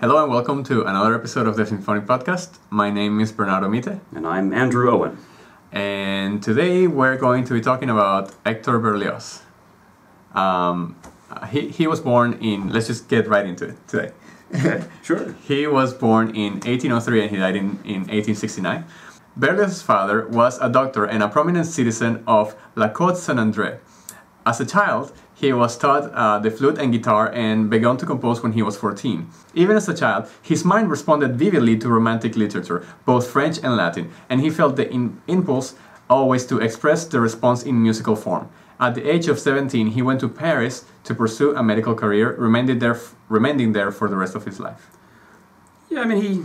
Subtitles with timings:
[0.00, 2.58] Hello and welcome to another episode of the Symphonic Podcast.
[2.70, 5.18] My name is Bernardo Mite, And I'm Andrew Owen.
[5.72, 9.42] and today we're going to be talking about Hector Berlioz.
[10.34, 10.96] Um,
[11.50, 14.12] he, he was born in, let's just get right into it today.
[14.54, 15.34] Okay, sure.
[15.44, 18.84] He was born in 1803 and he died in, in 1869.
[19.36, 23.78] Berlioz's father was a doctor and a prominent citizen of La Côte Saint André.
[24.46, 28.42] As a child, he was taught uh, the flute and guitar and began to compose
[28.42, 29.28] when he was 14.
[29.54, 34.10] Even as a child, his mind responded vividly to romantic literature, both French and Latin,
[34.28, 35.74] and he felt the in- impulse
[36.10, 38.48] always to express the response in musical form.
[38.80, 42.78] At the age of 17, he went to Paris to pursue a medical career, remaining
[42.80, 44.88] there, f- remaining there for the rest of his life.
[45.88, 46.44] Yeah, I mean, he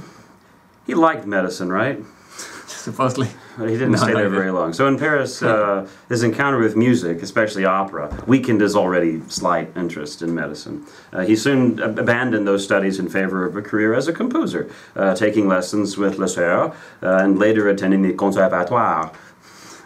[0.86, 2.00] he liked medicine, right?
[2.68, 3.30] Supposedly.
[3.58, 4.74] But he didn't No, stay there very long.
[4.74, 10.22] So in Paris, uh, his encounter with music, especially opera, weakened his already slight interest
[10.22, 10.86] in medicine.
[11.12, 14.70] Uh, he soon ab- abandoned those studies in favor of a career as a composer,
[14.96, 19.12] uh, taking lessons with Le Sueur, uh, and later attending the Conservatoire.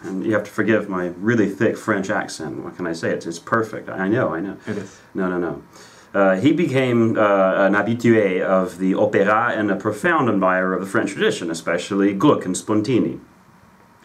[0.04, 2.62] And you have to forgive my really thick French accent.
[2.62, 3.10] What can I say?
[3.10, 3.88] It's, it's perfect.
[3.88, 4.56] I know, I know.
[4.66, 5.00] It is.
[5.12, 5.62] No, no, no.
[6.14, 10.86] Uh, he became uh, an habitué of the opera and a profound admirer of the
[10.86, 13.18] French tradition, especially Gluck and Spontini,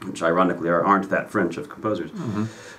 [0.06, 2.12] which ironically are, aren't that French of composers.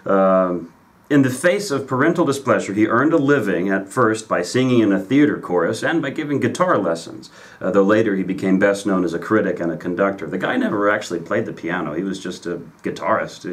[0.06, 0.72] Um,
[1.11, 4.90] in the face of parental displeasure, he earned a living at first by singing in
[4.90, 7.29] a theater chorus and by giving guitar lessons,
[7.61, 10.27] uh, though later he became best known as a critic and a conductor.
[10.27, 13.45] The guy never actually played the piano, he was just a guitarist.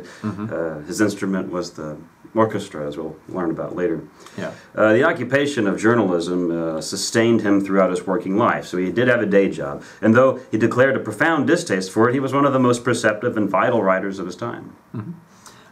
[0.50, 1.98] Uh, his instrument was the
[2.34, 4.04] orchestra, as we'll learn about later.
[4.38, 4.54] Yeah.
[4.76, 9.08] Uh, the occupation of journalism uh, sustained him throughout his working life, so he did
[9.08, 9.84] have a day job.
[10.02, 12.84] And though he declared a profound distaste for it, he was one of the most
[12.84, 14.76] perceptive and vital writers of his time.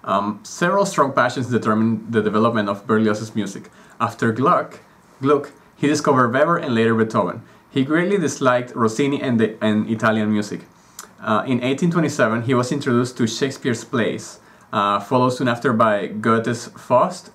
[0.04, 3.70] Um, several strong passions determined the development of Berlioz's music.
[4.00, 4.80] After Gluck,
[5.22, 7.44] Gluck, he discovered Weber and later Beethoven.
[7.70, 10.62] He greatly disliked Rossini and, the, and Italian music.
[11.22, 14.40] Uh, in 1827, he was introduced to Shakespeare's plays,
[14.72, 17.32] uh, followed soon after by Goethe's Faust,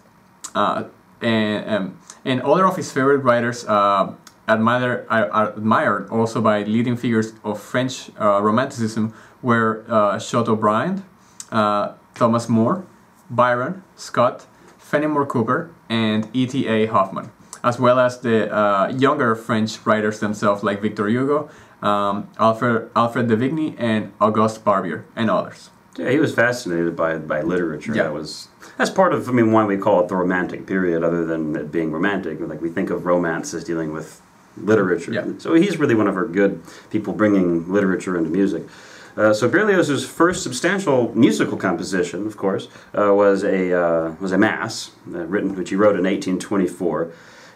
[0.55, 0.85] uh,
[1.21, 4.13] and, um, and other of his favorite writers uh,
[4.49, 11.03] admired, are admired also by leading figures of French uh, Romanticism were uh, Chateaubriand,
[11.51, 12.87] uh, Thomas Moore,
[13.31, 14.47] Byron, Scott,
[14.79, 16.87] Fenimore Cooper, and E.T.A.
[16.87, 17.31] Hoffmann,
[17.63, 21.51] as well as the uh, younger French writers themselves like Victor Hugo,
[21.83, 25.71] um, Alfred, Alfred de Vigny, and Auguste Barbier, and others.
[25.97, 27.95] Yeah, he was fascinated by by literature.
[27.95, 28.05] Yeah.
[28.05, 31.25] That was that's part of I mean why we call it the Romantic period, other
[31.25, 32.41] than it being romantic.
[32.41, 34.21] Like we think of romance as dealing with
[34.57, 35.13] literature.
[35.13, 35.27] Yeah.
[35.39, 38.65] So he's really one of our good people bringing literature into music.
[39.17, 42.67] Uh, so Berlioz's first substantial musical composition, of course,
[42.99, 47.13] uh, was a uh, was a mass uh, written, which he wrote in 1824.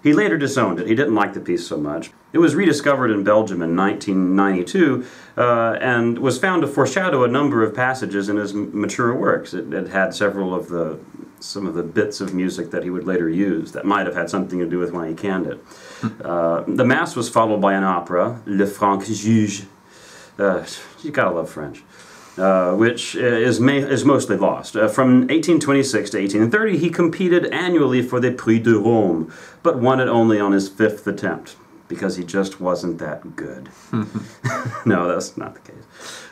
[0.08, 0.86] He later disowned it.
[0.86, 2.12] He didn't like the piece so much.
[2.32, 5.04] It was rediscovered in Belgium in 1992
[5.36, 9.52] uh, and was found to foreshadow a number of passages in his mature works.
[9.52, 10.98] It, it had several of the
[11.40, 14.30] some of the bits of music that he would later use that might have had
[14.30, 15.62] something to do with why he canned it.
[16.24, 19.64] Uh, the mass was followed by an opera, Le Franc Juge.
[20.38, 20.64] Uh,
[21.02, 21.84] you gotta love French.
[22.38, 24.76] Uh, which is, ma- is mostly lost.
[24.76, 29.32] Uh, from 1826 to 1830, he competed annually for the Prix de Rome,
[29.64, 31.56] but won it only on his fifth attempt
[31.88, 33.70] because he just wasn't that good.
[34.86, 35.84] no, that's not the case.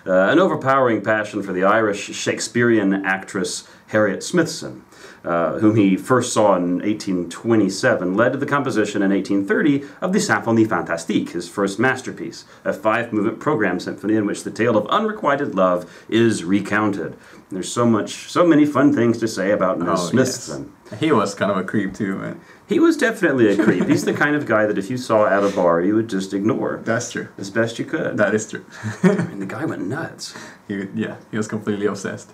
[0.06, 4.84] Uh, an overpowering passion for the Irish Shakespearean actress Harriet Smithson,
[5.26, 10.18] uh, whom he first saw in 1827, led to the composition in 1830 of the
[10.18, 14.86] Symphonie Fantastique, his first masterpiece, a five movement program symphony in which the tale of
[14.88, 17.16] unrequited love is recounted.
[17.50, 20.72] There's so much, so many fun things to say about Miss Oh, Smithson.
[20.90, 21.00] yes.
[21.00, 22.40] He was kind of a creep too, man.
[22.68, 23.86] He was definitely a creep.
[23.88, 26.34] He's the kind of guy that if you saw at a bar, you would just
[26.34, 27.28] ignore That's true.
[27.38, 28.16] as best you could.
[28.16, 28.64] That is true.
[29.04, 30.34] I mean, the guy went nuts.
[30.68, 32.32] he, yeah, he was completely obsessed.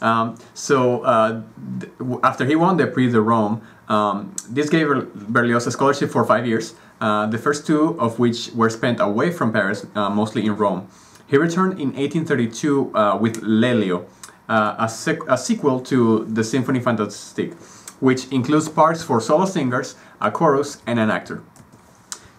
[0.00, 1.42] Um, so uh,
[1.80, 1.92] th-
[2.22, 6.46] after he won the Prix de Rome, um, this gave Berlioz a scholarship for five
[6.46, 10.56] years, uh, the first two of which were spent away from Paris, uh, mostly in
[10.56, 10.88] Rome.
[11.26, 14.06] He returned in 1832 uh, with Lelio,
[14.48, 17.54] uh, a, a sequel to the Symphony Fantastique,
[18.00, 21.42] which includes parts for solo singers, a chorus, and an actor.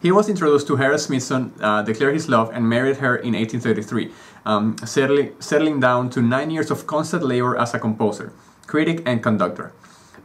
[0.01, 4.11] He was introduced to Harriet Smithson, uh, declared his love, and married her in 1833,
[4.49, 8.33] um, settling, settling down to nine years of constant labor as a composer,
[8.65, 9.71] critic, and conductor.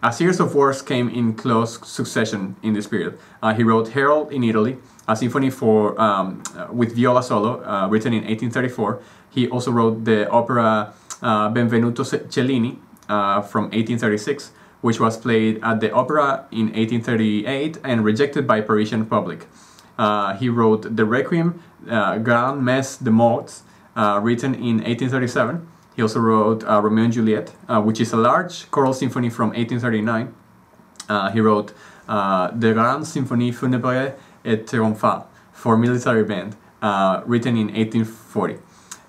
[0.03, 3.19] A series of works came in close succession in this period.
[3.43, 7.87] Uh, he wrote Harold in Italy, a symphony for um, uh, with viola solo, uh,
[7.89, 9.01] written in 1834.
[9.31, 12.79] He also wrote the opera uh, Benvenuto Cellini
[13.09, 19.05] uh, from 1836, which was played at the opera in 1838 and rejected by Parisian
[19.05, 19.47] public.
[19.99, 23.63] Uh, he wrote the Requiem, Grand Messe de Morts,
[23.97, 25.67] uh, written in 1837.
[25.97, 29.51] He also wrote uh, Romeo and Juliet, uh, which is a large choral symphony from
[29.51, 30.35] 1839.
[31.09, 31.73] Uh, he wrote
[32.09, 34.15] uh, the Grande Symphonie Funèbre
[34.45, 36.57] et Triomphale for military band,
[37.27, 38.59] written in 1840,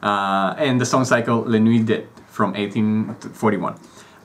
[0.01, 3.75] uh, and the song cycle Les Nuits d'Eté from 1841.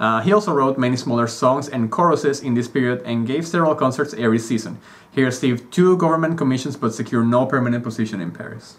[0.00, 3.74] Uh, he also wrote many smaller songs and choruses in this period and gave several
[3.74, 4.78] concerts every season.
[5.12, 8.76] He received two government commissions but secured no permanent position in Paris.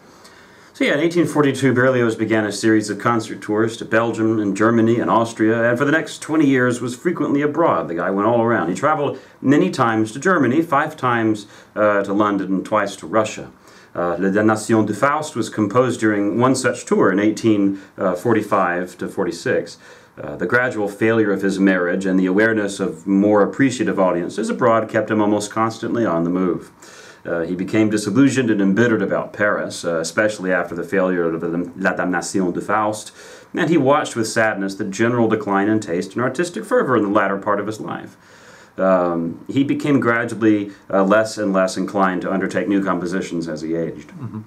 [0.73, 5.01] So yeah, in 1842, Berlioz began a series of concert tours to Belgium and Germany
[5.01, 7.89] and Austria, and for the next 20 years was frequently abroad.
[7.89, 8.69] The guy went all around.
[8.69, 11.45] He traveled many times to Germany, five times
[11.75, 13.51] uh, to London, and twice to Russia.
[13.93, 19.77] Uh, Le Damnation de Faust was composed during one such tour in 1845 to 46.
[20.17, 24.87] Uh, the gradual failure of his marriage and the awareness of more appreciative audiences abroad
[24.87, 26.71] kept him almost constantly on the move.
[27.25, 31.43] Uh, he became disillusioned and embittered about Paris, uh, especially after the failure of
[31.77, 33.11] La Damnation de Faust,
[33.53, 37.09] and he watched with sadness the general decline in taste and artistic fervor in the
[37.09, 38.17] latter part of his life.
[38.77, 43.75] Um, he became gradually uh, less and less inclined to undertake new compositions as he
[43.75, 44.09] aged.
[44.09, 44.41] Mm-hmm.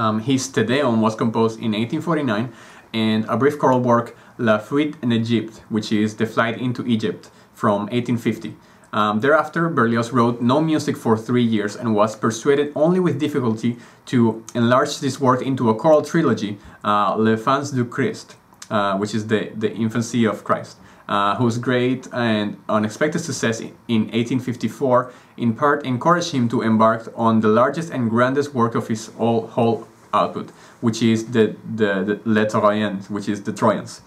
[0.00, 2.52] Um, his Te Deum was composed in 1849,
[2.92, 7.30] and a brief choral work, La Fuite en Egypte, which is The Flight into Egypt,
[7.52, 8.56] from 1850.
[8.92, 13.76] Um, thereafter, Berlioz wrote no music for three years and was persuaded only with difficulty
[14.06, 18.36] to enlarge this work into a choral trilogy, uh, L'Enfance du Christ,
[18.70, 20.76] uh, which is the, the infancy of Christ,
[21.08, 27.40] uh, whose great and unexpected success in 1854 in part encouraged him to embark on
[27.40, 30.50] the largest and grandest work of his whole, whole output,
[30.80, 34.00] which is the, the, the Les Troyens, which is the Trojans,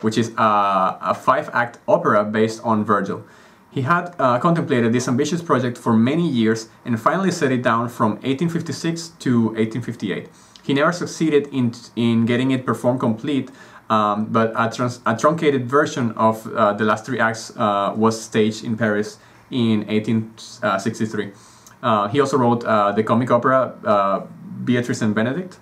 [0.00, 3.24] which is a, a five-act opera based on Virgil.
[3.74, 7.88] He had uh, contemplated this ambitious project for many years and finally set it down
[7.88, 10.28] from 1856 to 1858.
[10.62, 13.50] He never succeeded in, in getting it performed complete,
[13.90, 18.62] um, but a, a, truncated version of uh, the last three acts uh, was staged
[18.62, 19.18] in Paris
[19.50, 21.32] in 1863.
[21.82, 24.20] Uh, he also wrote uh, the comic opera uh,
[24.62, 25.58] Beatrice and Benedict,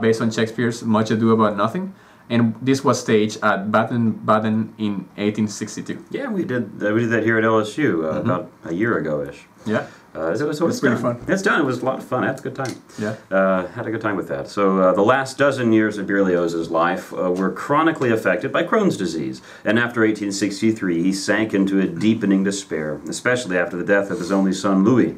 [0.00, 1.92] based on Shakespeare's Much Ado About Nothing
[2.30, 6.04] and this was staged at Baden Baden in 1862.
[6.10, 8.30] Yeah, we did uh, we did that here at LSU uh, mm-hmm.
[8.30, 9.44] about a year ago ish.
[9.66, 9.86] Yeah.
[10.14, 11.22] Uh, it was, it was pretty fun.
[11.28, 11.60] It's done.
[11.60, 12.24] It was a lot of fun.
[12.24, 12.74] I had a good time.
[12.98, 13.14] Yeah.
[13.30, 14.48] Uh, had a good time with that.
[14.48, 18.96] So uh, the last dozen years of Berlioz's life uh, were chronically affected by Crohn's
[18.96, 24.18] disease, and after 1863, he sank into a deepening despair, especially after the death of
[24.18, 25.10] his only son Louis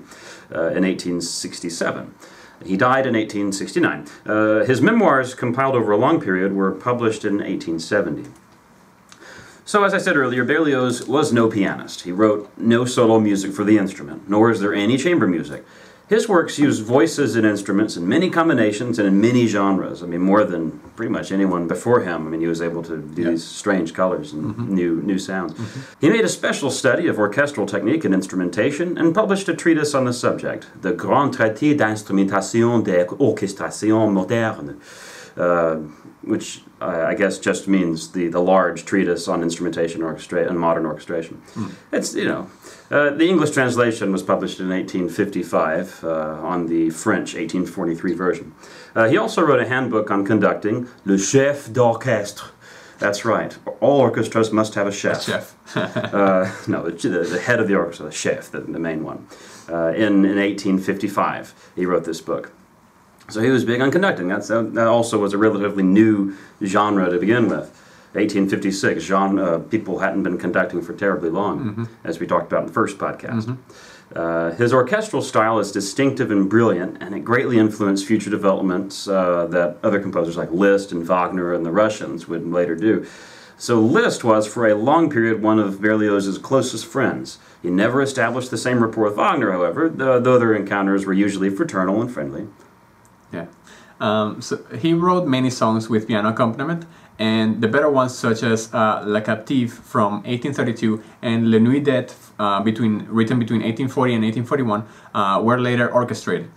[0.52, 2.14] uh, in 1867.
[2.64, 4.06] He died in 1869.
[4.26, 8.30] Uh, his memoirs, compiled over a long period, were published in 1870.
[9.64, 12.02] So, as I said earlier, Berlioz was no pianist.
[12.02, 15.64] He wrote no solo music for the instrument, nor is there any chamber music.
[16.11, 20.02] His works use voices and instruments in many combinations and in many genres.
[20.02, 22.26] I mean, more than pretty much anyone before him.
[22.26, 24.75] I mean, he was able to do these strange colors and mm-hmm.
[24.75, 25.52] new new sounds.
[25.52, 25.81] Mm-hmm.
[26.00, 30.05] He made a special study of orchestral technique and instrumentation and published a treatise on
[30.05, 34.81] the subject, the Grand Traité d'instrumentation des orchestrations modernes.
[35.37, 35.76] Uh,
[36.23, 40.87] which uh, I guess just means the, the large treatise on instrumentation orchestra- and modern
[40.87, 41.42] orchestration.
[41.54, 41.72] Mm.
[41.92, 42.50] It's, you know,
[42.90, 46.08] uh, the English translation was published in 1855 uh,
[46.42, 48.54] on the French 1843 version.
[48.94, 52.44] Uh, he also wrote a handbook on conducting, Le Chef d'Orchestre.
[52.99, 53.56] That's right.
[53.80, 55.28] All orchestras must have a chef.
[55.28, 55.56] A chef.
[55.76, 59.26] Uh, no, the, the, head of the orchestra, the chef, the, the main one.
[59.68, 62.52] Uh, in, in 1855, he wrote this book.
[63.30, 64.28] So he was big on conducting.
[64.28, 67.76] That's, that also was a relatively new genre to begin with.
[68.12, 71.84] 1856, genre, uh, people hadn't been conducting for terribly long, mm-hmm.
[72.02, 73.44] as we talked about in the first podcast.
[73.44, 74.18] Mm-hmm.
[74.18, 79.46] Uh, his orchestral style is distinctive and brilliant, and it greatly influenced future developments uh,
[79.46, 83.06] that other composers like Liszt and Wagner and the Russians would later do.
[83.56, 87.38] So Liszt was, for a long period, one of Berlioz's closest friends.
[87.62, 92.00] He never established the same rapport with Wagner, however, though their encounters were usually fraternal
[92.00, 92.49] and friendly.
[94.00, 96.87] Um, so he wrote many songs with piano accompaniment,
[97.19, 102.14] and the better ones such as uh, La Captive from 1832 and Le Nuit d'Eté
[102.38, 106.50] uh, between, written between 1840 and 1841 uh, were later orchestrated.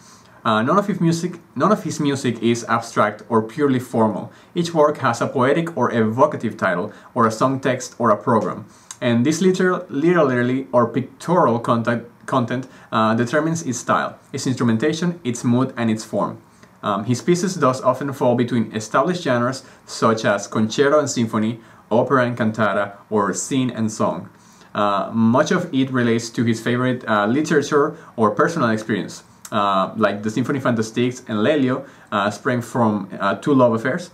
[0.45, 4.31] Uh, none of his music, none of his music is abstract or purely formal.
[4.55, 8.65] Each work has a poetic or evocative title, or a song text, or a program,
[8.99, 15.43] and this literal, literally or pictorial content, content uh, determines its style, its instrumentation, its
[15.43, 16.41] mood, and its form.
[16.83, 21.59] Um, his pieces thus often fall between established genres such as concerto and symphony,
[21.89, 24.29] opera and cantata, or scene and song.
[24.75, 29.23] Uh, much of it relates to his favorite uh, literature or personal experience.
[29.53, 34.09] uh, like the Symphony Fantastique and Lelio, uh, sprang from uh, two love affairs.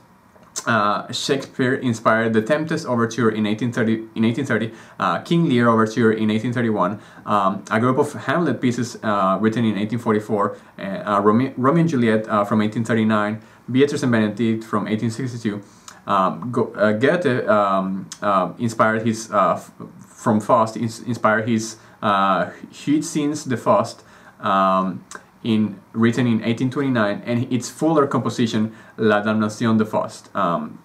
[0.65, 6.27] Uh, Shakespeare inspired the Tempest Overture in 1830, in 1830 uh, King Lear Overture in
[6.29, 11.89] 1831, um, a group of Hamlet pieces uh, written in 1844, uh, Romeo, Romeo, and
[11.89, 15.61] Juliet from 1839, Beatrice and Benedict from 1862.
[16.07, 16.65] Um, Go,
[16.99, 18.09] Goethe um,
[18.57, 21.77] inspired his, from Faust, inspired his
[22.71, 24.03] huge scenes, the Faust,
[24.39, 25.05] um,
[25.43, 30.79] in written in 1829, and its fuller composition La Damnation de Faust um,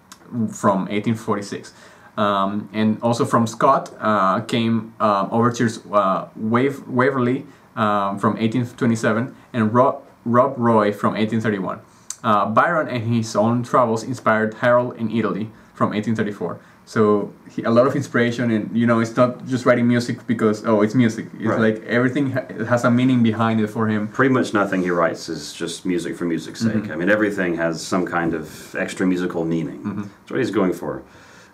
[0.50, 1.72] from 1846.
[2.16, 7.44] Um, and also from Scott uh, came uh, overtures uh, Wave, Waverley
[7.74, 11.80] um, from 1827 and Rob, Rob Roy from 1831.
[12.22, 16.60] Uh, Byron and his own travels inspired Harold in Italy from 1834.
[16.86, 20.64] So he, a lot of inspiration, and you know, it's not just writing music because
[20.66, 21.26] oh, it's music.
[21.34, 21.60] It's right.
[21.60, 24.08] like everything ha- has a meaning behind it for him.
[24.08, 26.72] Pretty much nothing he writes is just music for music's sake.
[26.72, 26.92] Mm-hmm.
[26.92, 29.78] I mean, everything has some kind of extra musical meaning.
[29.78, 30.02] Mm-hmm.
[30.02, 31.02] That's what he's going for.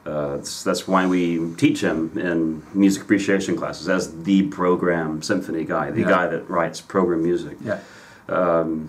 [0.04, 5.64] Uh, that's, that's why we teach him in music appreciation classes as the program symphony
[5.64, 6.08] guy, the yeah.
[6.08, 7.56] guy that writes program music.
[7.62, 7.80] Yeah.
[8.28, 8.88] Um,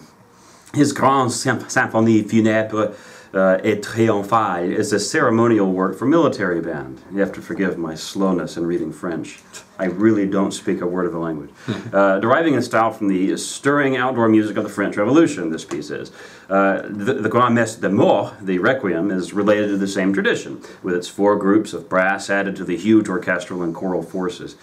[0.74, 2.96] his Grand Symphonie Funèbre
[3.34, 7.02] uh, Et Triomphale is a ceremonial work for military band.
[7.12, 9.40] You have to forgive my slowness in reading French.
[9.80, 11.50] I really don't speak a word of the language.
[11.94, 15.90] uh, deriving in style from the stirring outdoor music of the French Revolution, this piece
[15.90, 16.12] is.
[16.50, 20.62] Uh, the, the Grand Messe de Mort, the Requiem, is related to the same tradition,
[20.84, 24.56] with its four groups of brass added to the huge orchestral and choral forces.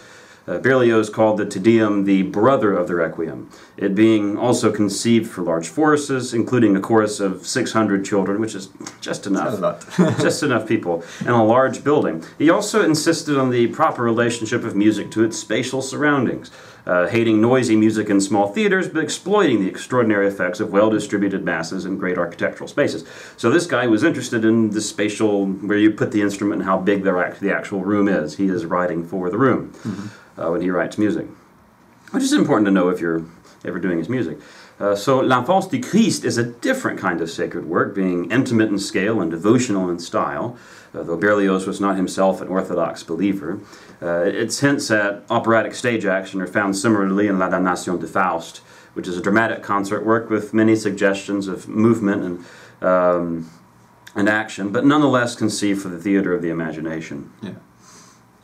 [0.49, 5.31] Uh, Berlioz called the Te Deum the brother of the Requiem, it being also conceived
[5.31, 8.71] for large forces, including a chorus of 600 children, which is
[9.02, 9.52] just enough.
[10.21, 12.25] just enough people, and a large building.
[12.38, 16.50] He also insisted on the proper relationship of music to its spatial surroundings.
[16.87, 21.45] Uh, hating noisy music in small theaters, but exploiting the extraordinary effects of well distributed
[21.45, 23.05] masses in great architectural spaces.
[23.37, 26.78] So this guy was interested in the spatial, where you put the instrument and how
[26.78, 28.38] big the, the actual room is.
[28.38, 29.75] He is writing for the room.
[29.83, 30.07] Mm-hmm
[30.38, 31.26] uh, when he writes music,
[32.11, 33.25] which is important to know if you're
[33.64, 34.38] ever doing his music.
[34.80, 38.78] Uh, so L'Enfance du Christ is a different kind of sacred work, being intimate in
[38.78, 40.57] scale and devotional in style,
[40.95, 43.59] uh, though Berlioz was not himself an orthodox believer.
[44.00, 48.59] Uh, its hints at operatic stage action are found similarly in La Damnation de Faust,
[48.95, 53.50] which is a dramatic concert work with many suggestions of movement and, um,
[54.14, 57.33] and action, but nonetheless conceived for the theater of the imagination.
[57.42, 57.54] Yeah.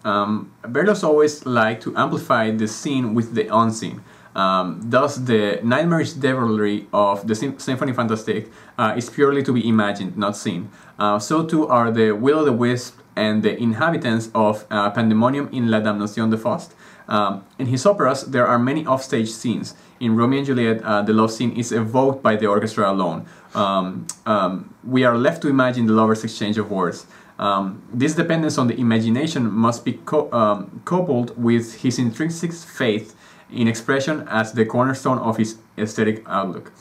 [0.04, 4.02] Um, Berlioz always liked to amplify the seen with the unseen.
[4.34, 10.16] Um, thus, the nightmarish devilry of the symphony Fantastique uh, is purely to be imagined,
[10.16, 10.70] not seen.
[10.98, 15.48] Uh, so too are the Will o' the Wisp and the inhabitants of uh, Pandemonium
[15.52, 16.74] in La Damnation de Faust.
[17.06, 19.74] Um, in his operas, there are many offstage scenes.
[20.00, 23.26] In Romeo and Juliet, uh, the love scene is evoked by the orchestra alone.
[23.54, 27.06] Um, um, we are left to imagine the lovers' exchange of words.
[27.38, 33.16] Um, this dependence on the imagination must be co- um, coupled with his intrinsic faith
[33.50, 36.72] in expression as the cornerstone of his aesthetic outlook.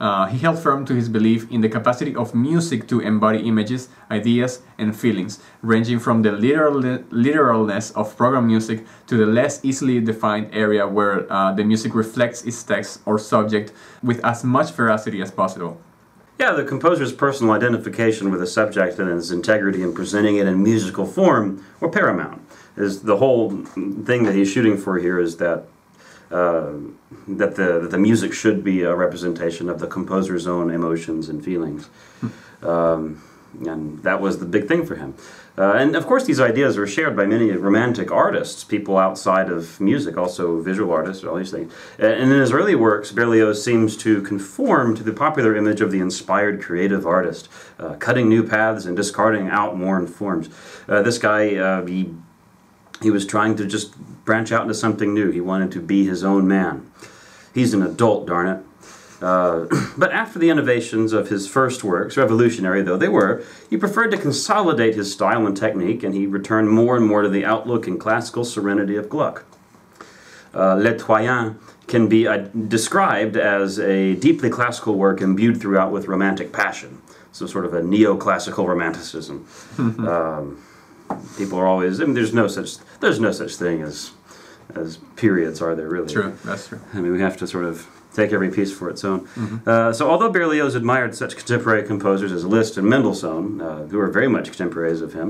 [0.00, 3.90] Uh, he held firm to his belief in the capacity of music to embody images,
[4.10, 10.00] ideas, and feelings, ranging from the literal, literalness of program music to the less easily
[10.00, 15.20] defined area where uh, the music reflects its text or subject with as much veracity
[15.20, 15.78] as possible.
[16.40, 20.62] Yeah, the composer's personal identification with the subject and his integrity in presenting it in
[20.62, 22.40] musical form were paramount.
[22.78, 25.64] Is the whole thing that he's shooting for here is that
[26.30, 26.72] uh,
[27.28, 31.44] that the that the music should be a representation of the composer's own emotions and
[31.44, 32.66] feelings, hmm.
[32.66, 33.22] um,
[33.66, 35.12] and that was the big thing for him.
[35.58, 39.80] Uh, and of course, these ideas were shared by many romantic artists, people outside of
[39.80, 41.72] music, also visual artists, all these things.
[41.98, 46.00] And in his early works, Berlioz seems to conform to the popular image of the
[46.00, 50.48] inspired creative artist, uh, cutting new paths and discarding outworn forms.
[50.88, 52.14] Uh, this guy, uh, he,
[53.02, 55.30] he was trying to just branch out into something new.
[55.30, 56.90] He wanted to be his own man.
[57.52, 58.64] He's an adult, darn it.
[59.20, 59.66] Uh,
[59.98, 64.16] but after the innovations of his first works, revolutionary though they were, he preferred to
[64.16, 68.00] consolidate his style and technique, and he returned more and more to the outlook and
[68.00, 69.44] classical serenity of Gluck.
[70.54, 76.06] Uh, Les Troyens can be uh, described as a deeply classical work imbued throughout with
[76.06, 77.00] romantic passion.
[77.32, 79.46] So, sort of a neoclassical romanticism.
[79.78, 80.60] um,
[81.38, 82.00] people are always.
[82.00, 82.78] I mean, there's no such.
[82.98, 84.10] There's no such thing as
[84.74, 86.12] as periods, are there really?
[86.12, 86.80] True, that's true.
[86.92, 87.86] I mean, we have to sort of
[88.20, 89.20] take every piece for its own.
[89.20, 89.68] Mm-hmm.
[89.68, 94.08] Uh, so, although Berlioz admired such contemporary composers as Liszt and Mendelssohn, uh, who were
[94.08, 95.28] very much contemporaries of him,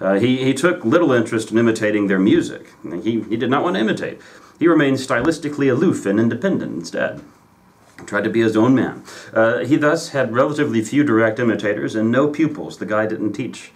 [0.00, 2.64] uh, he, he took little interest in imitating their music.
[3.02, 4.20] He, he did not want to imitate.
[4.58, 7.20] He remained stylistically aloof and independent instead.
[8.06, 9.02] tried to be his own man.
[9.32, 12.78] Uh, he thus had relatively few direct imitators and no pupils.
[12.78, 13.72] The guy didn't teach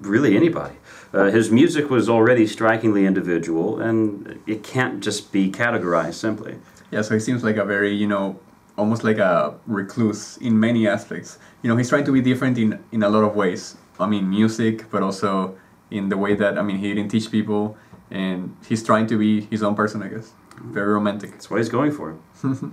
[0.00, 0.76] really anybody.
[1.12, 6.56] Uh, his music was already strikingly individual, and it can't just be categorized simply.
[6.90, 8.38] Yeah, so he seems like a very, you know,
[8.76, 11.38] almost like a recluse in many aspects.
[11.62, 13.76] You know, he's trying to be different in, in a lot of ways.
[14.00, 15.58] I mean, music, but also
[15.90, 17.76] in the way that, I mean, he didn't teach people,
[18.10, 20.32] and he's trying to be his own person, I guess.
[20.62, 21.32] Very romantic.
[21.32, 22.16] That's what he's going for.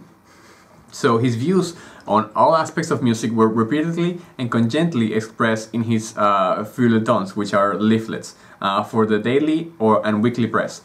[0.96, 1.76] So his views
[2.08, 7.54] on all aspects of music were repeatedly and congently expressed in his uh, feuilletons, which
[7.54, 10.80] are leaflets, uh, for the daily or and weekly press.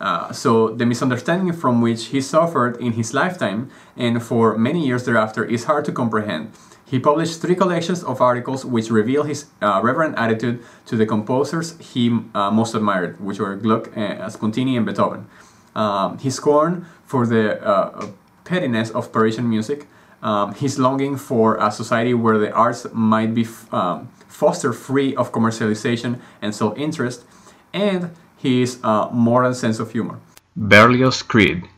[0.00, 5.04] Uh, so the misunderstanding from which he suffered in his lifetime and for many years
[5.04, 6.52] thereafter is hard to comprehend.
[6.84, 11.76] He published three collections of articles which reveal his uh, reverent attitude to the composers
[11.78, 15.26] he uh, most admired, which were Gluck, uh, Spontini, and Beethoven.
[15.74, 18.10] Um, his scorn for the uh,
[18.44, 19.88] pettiness of Parisian music,
[20.22, 25.32] um, his longing for a society where the arts might be um, fostered free of
[25.32, 27.24] commercialization and self-interest,
[27.72, 30.18] and his uh, moral sense of humor.
[30.56, 31.68] Berlioz' creed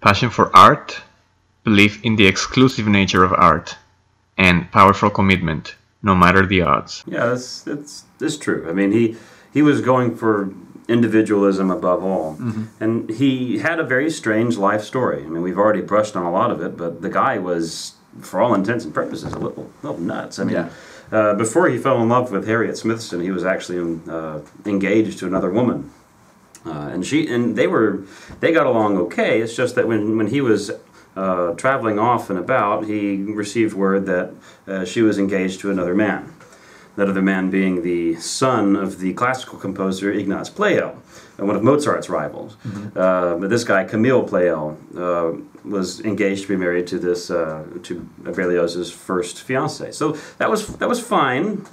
[0.00, 1.02] passion for art,
[1.64, 3.76] belief in the exclusive nature of art,
[4.38, 7.04] and powerful commitment, no matter the odds.
[7.06, 8.66] Yeah, that's that's, that's true.
[8.68, 9.16] I mean, he
[9.52, 10.52] he was going for
[10.88, 12.34] individualism above all.
[12.34, 12.64] Mm-hmm.
[12.82, 15.22] And he had a very strange life story.
[15.24, 18.40] I mean, we've already brushed on a lot of it, but the guy was, for
[18.40, 20.40] all intents and purposes, a little, little nuts.
[20.40, 20.68] I mean, yeah.
[21.12, 25.26] uh, before he fell in love with Harriet Smithson, he was actually uh, engaged to
[25.26, 25.92] another woman.
[26.64, 28.04] Uh, and she and they were
[28.40, 29.40] they got along okay.
[29.40, 30.70] It's just that when, when he was
[31.16, 34.34] uh, traveling off and about, he received word that
[34.66, 36.34] uh, she was engaged to another man
[36.96, 40.96] that other man being the son of the classical composer Ignaz Pleyel,
[41.38, 42.56] uh, one of Mozart's rivals.
[42.56, 42.98] Mm-hmm.
[42.98, 47.64] Uh, but this guy, Camille Pleyel, uh, was engaged to be married to this uh,
[47.82, 49.92] to Berlioz's first fiance.
[49.92, 51.66] So that was that was fine.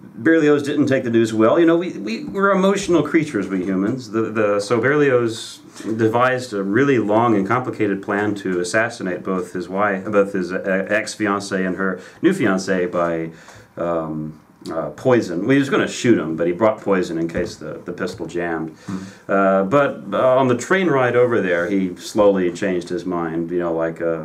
[0.00, 1.58] Berlioz didn't take the news well.
[1.58, 4.10] You know, we, we, we're emotional creatures, we humans.
[4.10, 5.60] The, the, so Berlioz
[5.96, 10.86] devised a really long and complicated plan to assassinate both his wife, both his uh,
[10.88, 13.30] ex-fiancee and her new fiancee by
[13.76, 14.40] um,
[14.72, 15.42] uh, poison.
[15.42, 17.92] Well, he was going to shoot him, but he brought poison in case the, the
[17.92, 18.70] pistol jammed.
[18.70, 19.32] Mm-hmm.
[19.32, 23.50] Uh, but uh, on the train ride over there, he slowly changed his mind.
[23.50, 24.24] You know, like uh,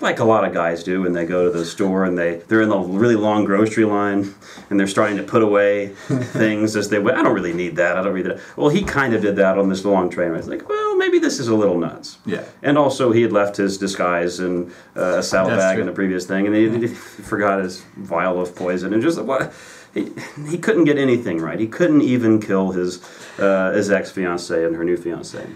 [0.00, 2.62] like a lot of guys do when they go to the store and they they're
[2.62, 4.34] in the really long grocery line
[4.70, 6.98] and they're starting to put away things as they.
[6.98, 7.96] I don't really need that.
[7.96, 8.40] I don't really.
[8.56, 10.38] Well, he kind of did that on this long train ride.
[10.38, 12.18] It's like, well, maybe this is a little nuts.
[12.26, 12.44] Yeah.
[12.62, 16.46] And also, he had left his disguise and uh, a saddlebag in a previous thing,
[16.46, 16.78] and he, yeah.
[16.78, 19.52] he forgot his vial of poison and just what
[19.94, 20.12] he,
[20.48, 21.58] he couldn't get anything right.
[21.58, 23.02] He couldn't even kill his
[23.38, 25.46] uh, his ex fiancee and her new fiancee.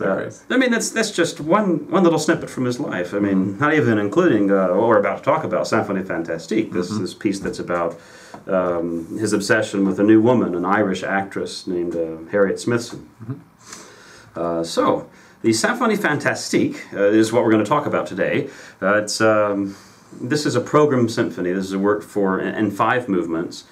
[0.00, 3.14] Uh, I mean, that's that's just one one little snippet from his life.
[3.14, 3.60] I mean, mm-hmm.
[3.60, 6.72] not even including uh, what we're about to talk about, Symphonie Fantastique.
[6.72, 7.02] This mm-hmm.
[7.02, 7.98] this piece that's about
[8.46, 13.08] um, his obsession with a new woman, an Irish actress named uh, Harriet Smithson.
[13.22, 14.38] Mm-hmm.
[14.38, 15.08] Uh, so,
[15.42, 18.48] the Symphonie Fantastique uh, is what we're going to talk about today.
[18.82, 19.76] Uh, it's um,
[20.20, 21.52] this is a program symphony.
[21.52, 23.64] This is a work for in five movements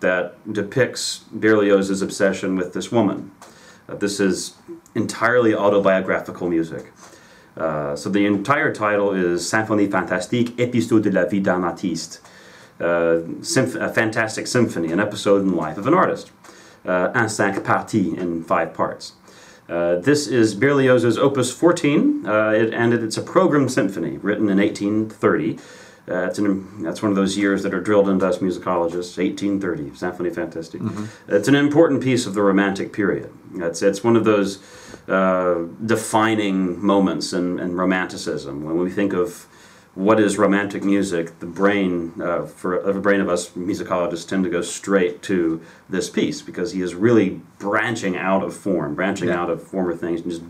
[0.00, 3.30] that depicts Berlioz's obsession with this woman.
[3.88, 4.54] Uh, this is
[4.94, 6.92] entirely autobiographical music.
[7.56, 12.20] Uh, so the entire title is Symphonie Fantastique, Épisode de la vie d'un artiste.
[12.80, 13.20] Uh,
[13.56, 16.30] a fantastic symphony, an episode in the life of an artist.
[16.84, 19.12] Uh, cinq parties, in five parts.
[19.68, 24.48] Uh, this is Berlioz's Opus 14, uh, it, and it, it's a program symphony written
[24.48, 25.58] in 1830
[26.10, 29.90] uh, it's an, that's one of those years that are drilled into us musicologists, 1830,
[29.90, 30.80] Symphonie Fantastique.
[30.80, 31.32] Mm-hmm.
[31.34, 33.32] It's an important piece of the Romantic period.
[33.54, 34.58] It's, it's one of those
[35.08, 38.64] uh, defining moments in, in Romanticism.
[38.64, 39.46] When we think of
[39.94, 44.50] what is romantic music, the brain, uh, for the brain of us musicologists, tend to
[44.50, 49.40] go straight to this piece because he is really branching out of form, branching yeah.
[49.40, 50.44] out of former things, and just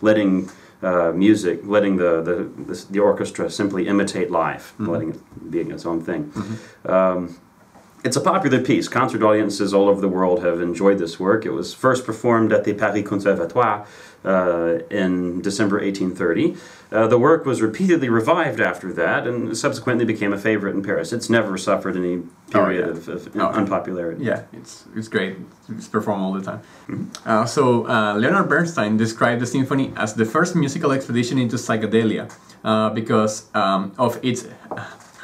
[0.00, 0.50] letting
[0.82, 4.88] uh, music, letting the, the, the, the, orchestra simply imitate life, mm-hmm.
[4.88, 6.26] letting it being its own thing.
[6.26, 6.90] Mm-hmm.
[6.90, 7.40] Um,
[8.06, 8.86] it's a popular piece.
[8.88, 11.44] Concert audiences all over the world have enjoyed this work.
[11.44, 13.84] It was first performed at the Paris Conservatoire
[14.24, 16.56] uh, in December 1830.
[16.92, 21.12] Uh, the work was repeatedly revived after that and subsequently became a favorite in Paris.
[21.12, 22.96] It's never suffered any period oh, yeah.
[22.96, 24.24] of, of oh, unpopularity.
[24.24, 25.36] Yeah, it's, it's great.
[25.68, 26.60] It's performed all the time.
[26.88, 27.28] Mm-hmm.
[27.28, 32.32] Uh, so, uh, Leonard Bernstein described the symphony as the first musical expedition into psychedelia
[32.62, 34.46] uh, because um, of its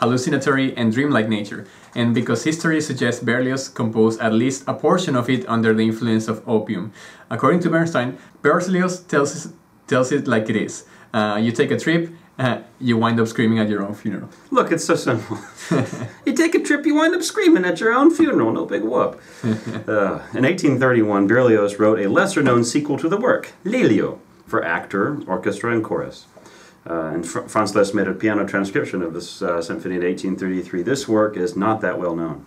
[0.02, 5.30] hallucinatory and dreamlike nature and because history suggests Berlioz composed at least a portion of
[5.30, 6.92] it under the influence of opium.
[7.30, 9.52] According to Bernstein, Berlioz tells,
[9.86, 10.84] tells it like it is.
[11.14, 14.28] Uh, you take a trip uh, you wind up screaming at your own funeral.
[14.50, 15.38] Look, it's so simple.
[16.26, 18.52] you take a trip, you wind up screaming at your own funeral.
[18.52, 19.20] No big whoop.
[19.82, 25.20] Uh, in 1831, Berlioz wrote a lesser known sequel to the work, Lelio, for actor,
[25.26, 26.26] orchestra, and chorus.
[26.88, 30.82] Uh, and Fr- Franz Liszt made a piano transcription of this uh, symphony in 1833.
[30.82, 32.44] This work is not that well known.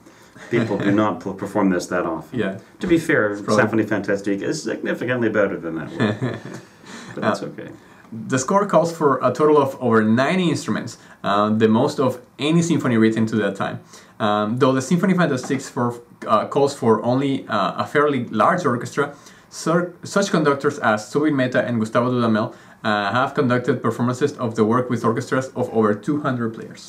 [0.52, 2.40] People do not perform this that often.
[2.40, 2.60] Yeah.
[2.82, 6.40] To be fair, Symphonie Fantastique is significantly better than that work.
[7.16, 7.70] but that's okay.
[8.12, 12.62] The score calls for a total of over 90 instruments, uh, the most of any
[12.62, 13.80] symphony written to that time.
[14.20, 19.16] Um, though the Symphony Fantastique for, uh, calls for only uh, a fairly large orchestra,
[19.50, 22.54] such conductors as Zubin Mehta and Gustavo Dudamel
[22.86, 26.84] uh, have conducted performances of the work with orchestras of over 200 players.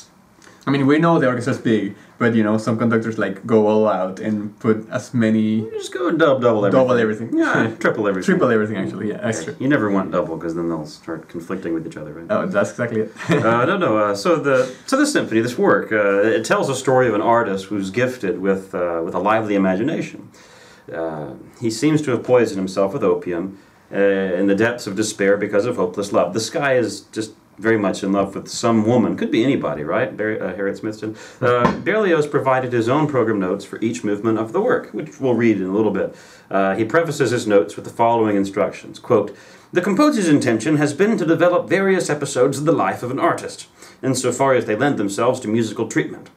[0.67, 3.87] I mean, we know the orchestra's big, but you know, some conductors like go all
[3.87, 6.79] out and put as many, Just go double, double everything.
[6.87, 7.29] double everything.
[7.37, 8.25] Yeah, triple everything.
[8.31, 9.55] Triple everything, actually, yeah, extra.
[9.61, 12.27] You never want double because then they'll start conflicting with each other, right?
[12.29, 13.11] Oh, that's exactly it.
[13.45, 13.91] uh, no, no.
[13.97, 14.57] Uh, so the
[14.89, 18.35] so this symphony, this work, uh, it tells a story of an artist who's gifted
[18.47, 20.19] with uh, with a lively imagination.
[20.93, 23.57] Uh, he seems to have poisoned himself with opium
[23.91, 26.33] uh, in the depths of despair because of hopeless love.
[26.33, 29.17] This guy is just very much in love with some woman.
[29.17, 30.15] Could be anybody, right?
[30.15, 31.15] Barry, uh, Harriet Smithson.
[31.41, 35.33] Uh, Berlioz provided his own program notes for each movement of the work, which we'll
[35.33, 36.15] read in a little bit.
[36.51, 39.35] Uh, he prefaces his notes with the following instructions: "Quote:
[39.73, 43.67] The composer's intention has been to develop various episodes of the life of an artist,
[44.03, 46.29] insofar as they lend themselves to musical treatment."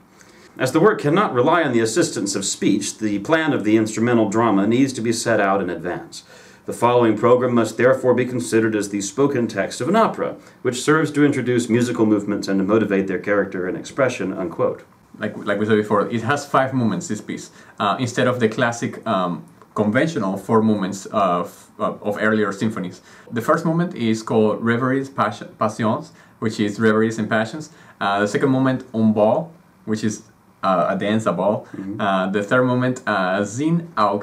[0.59, 4.29] As the work cannot rely on the assistance of speech, the plan of the instrumental
[4.29, 6.23] drama needs to be set out in advance.
[6.71, 10.81] The following program must therefore be considered as the spoken text of an opera, which
[10.81, 14.33] serves to introduce musical movements and to motivate their character and expression.
[14.33, 14.85] Unquote.
[15.19, 17.09] like like we said before, it has five movements.
[17.09, 22.53] This piece, uh, instead of the classic um, conventional four movements of, of of earlier
[22.53, 23.01] symphonies.
[23.33, 27.71] The first movement is called Reveries Passion, Passions, which is reveries and passions.
[28.01, 29.51] Uh, the second movement, On Ball,
[29.87, 30.23] which is
[30.63, 31.67] uh, a dance, a ball.
[31.99, 34.23] Uh, the third movement, uh, Zin aux,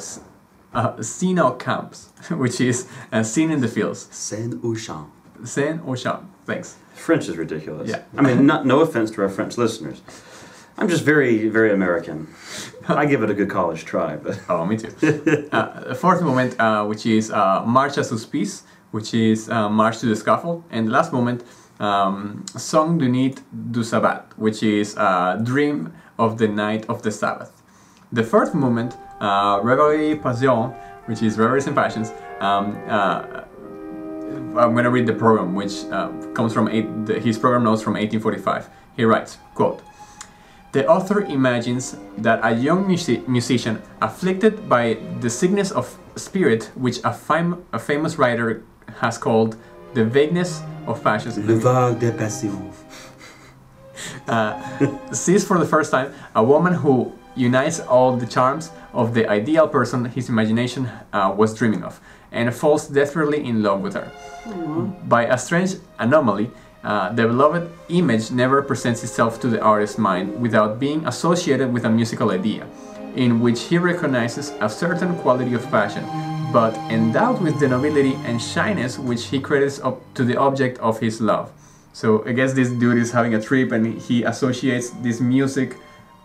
[0.77, 4.07] uh, Scene aux camps, which is uh, scene in the fields.
[4.11, 5.05] Saint Ouchan.
[5.43, 6.23] Scene au champ.
[6.45, 6.77] Thanks.
[6.95, 7.89] French is ridiculous.
[7.89, 8.01] Yeah.
[8.17, 10.01] I mean, not, no offense to our French listeners.
[10.79, 12.27] I'm just very, very American.
[12.87, 14.89] I give it a good college try, but Oh, me too.
[15.51, 19.99] uh, the fourth moment, uh, which is uh, March à Suspice, which is uh, March
[19.99, 20.63] to the Scaffold.
[20.69, 21.43] And the last moment,
[21.79, 27.11] um, Song du Nid du Sabbat, which is uh, Dream of the Night of the
[27.11, 27.51] Sabbath.
[28.11, 30.73] The fourth moment, uh, Reverie Passion,
[31.05, 32.11] which is Reveries and Passions.
[32.39, 33.43] Um, uh,
[34.57, 37.81] I'm going to read the program, which uh, comes from eight, the, his program notes
[37.81, 38.69] from 1845.
[38.95, 39.81] He writes, quote,
[40.73, 46.99] the author imagines that a young music- musician afflicted by the sickness of spirit, which
[47.03, 48.63] a, fam- a famous writer
[48.99, 49.55] has called
[49.93, 52.83] the vagueness of passions, Le vague des passions.
[55.11, 59.67] sees for the first time a woman who unites all the charms of the ideal
[59.67, 64.11] person his imagination uh, was dreaming of, and falls desperately in love with her.
[65.07, 66.49] By a strange anomaly,
[66.83, 71.85] uh, the beloved image never presents itself to the artist's mind without being associated with
[71.85, 72.65] a musical idea,
[73.15, 76.03] in which he recognizes a certain quality of passion,
[76.51, 80.99] but endowed with the nobility and shyness which he credits up to the object of
[80.99, 81.51] his love.
[81.93, 85.75] So I guess this dude is having a trip and he associates this music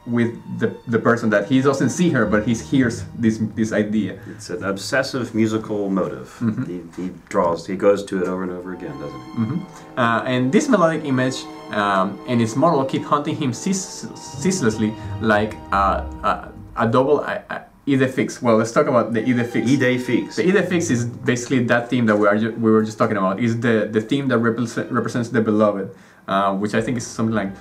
[0.05, 4.19] with the, the person that he doesn't see her, but he hears this this idea.
[4.27, 6.37] It's an obsessive musical motive.
[6.41, 6.65] Mm-hmm.
[6.65, 9.62] He, he draws, he goes to it over and over again, doesn't he?
[9.97, 15.55] Uh, and this melodic image um, and its model keep haunting him cease- ceaselessly like
[15.73, 18.43] uh, a, a double uh, uh, idée fixe.
[18.43, 19.71] Well, let's talk about the ide fix.
[20.05, 20.37] Fixe.
[20.37, 23.38] The idée fixe is basically that theme that we are we were just talking about.
[23.38, 25.95] Is the the theme that represent, represents the beloved,
[26.27, 27.53] uh, which I think is something like.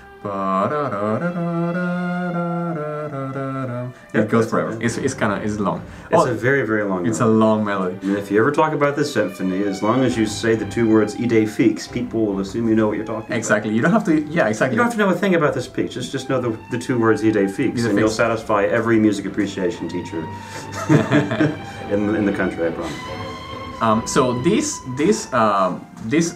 [4.13, 4.77] It goes forever.
[4.81, 5.81] It's, it's kind of it's long.
[6.09, 7.97] It's Oh, a very, very long it's a long melody.
[8.01, 10.89] And if you ever talk about this symphony, as long as you say the two
[10.89, 13.73] words idée fixe, people will assume you know what you're talking Exactly.
[13.73, 14.21] You don't have to.
[14.23, 14.75] Yeah, exactly.
[14.75, 15.93] You don't have to know a thing about this piece.
[15.93, 19.25] Just, just know the, the two words idée fixe, Idée and you'll satisfy every music
[19.25, 20.19] appreciation teacher
[21.89, 23.30] in, in the country, I promise.
[23.81, 26.35] Um, so this this um, this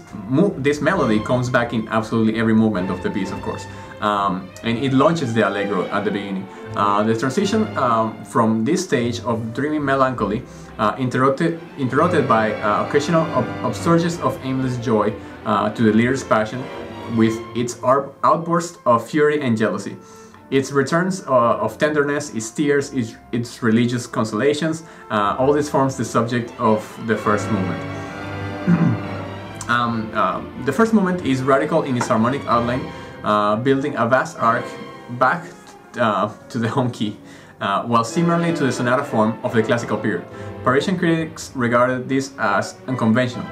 [0.58, 3.68] this melody comes back in absolutely every movement of the piece, of course,
[4.02, 6.48] um, and it launches the allegro at the beginning.
[6.76, 10.42] Uh, the transition um, from this stage of dreamy melancholy,
[10.80, 13.26] uh, interrupted interrupted by uh, occasional
[13.62, 15.14] upsurges of aimless joy,
[15.46, 16.64] uh, to the leader's passion,
[17.16, 17.78] with its
[18.24, 19.96] outburst of fury and jealousy.
[20.52, 25.98] Its returns uh, of tenderness, its tears, its, its religious consolations, uh, all this forms
[25.98, 27.82] the subject of the first movement.
[28.68, 29.02] Uh,
[29.68, 32.86] Um, um, the first movement is radical in its harmonic outline,
[33.24, 34.66] uh, building a vast arc
[35.18, 35.44] back
[35.98, 37.18] uh, to the home key,
[37.62, 40.24] uh, while similarly to the sonata form of the classical period.
[40.64, 43.48] Parisian critics regarded this as unconventional.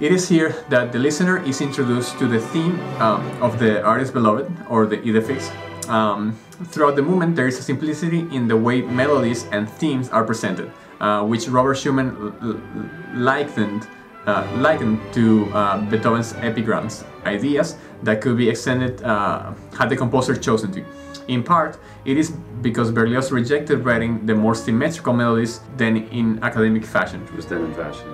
[0.00, 4.14] It is here that the listener is introduced to the theme um, of the artist
[4.14, 5.67] beloved, or the idée fixe.
[5.88, 6.36] Um,
[6.66, 10.70] throughout the movement, there is a simplicity in the way melodies and themes are presented,
[11.00, 12.12] uh, which Robert Schumann
[13.14, 13.86] likened,
[14.26, 20.34] uh, likened to uh, Beethoven's epigrams, ideas that could be extended uh, had the composer
[20.34, 20.84] chosen to.
[21.28, 22.30] In part, it is
[22.62, 27.74] because Berlioz rejected writing the more symmetrical melodies than in academic fashion was then in
[27.74, 28.06] fashion.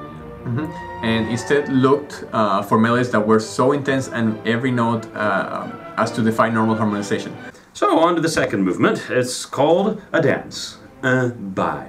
[0.45, 1.01] yeah.
[1.03, 6.11] and instead looked uh, for melodies that were so intense and every note uh, as
[6.13, 7.35] to defy normal harmonization.
[7.75, 9.11] So, on to the second movement.
[9.11, 10.79] It's called A Dance.
[11.03, 11.89] Bal.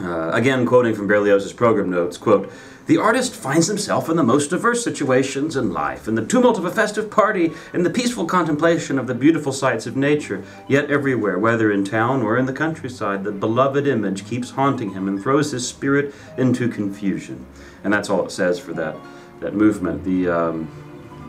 [0.00, 2.52] Uh, again, quoting from Berlioz's program notes, quote,
[2.86, 6.64] the artist finds himself in the most diverse situations in life, in the tumult of
[6.64, 10.44] a festive party, in the peaceful contemplation of the beautiful sights of nature.
[10.68, 15.08] Yet everywhere, whether in town or in the countryside, the beloved image keeps haunting him
[15.08, 17.44] and throws his spirit into confusion.
[17.82, 18.94] And that's all it says for that
[19.40, 20.04] that movement.
[20.04, 20.87] The um,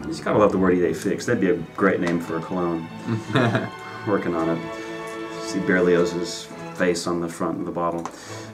[0.10, 1.28] you just gotta love the word idée fixe.
[1.28, 2.88] That'd be a great name for a cologne.
[4.08, 4.74] Working on it.
[5.44, 8.08] See Berlioz's face on the front of the bottle.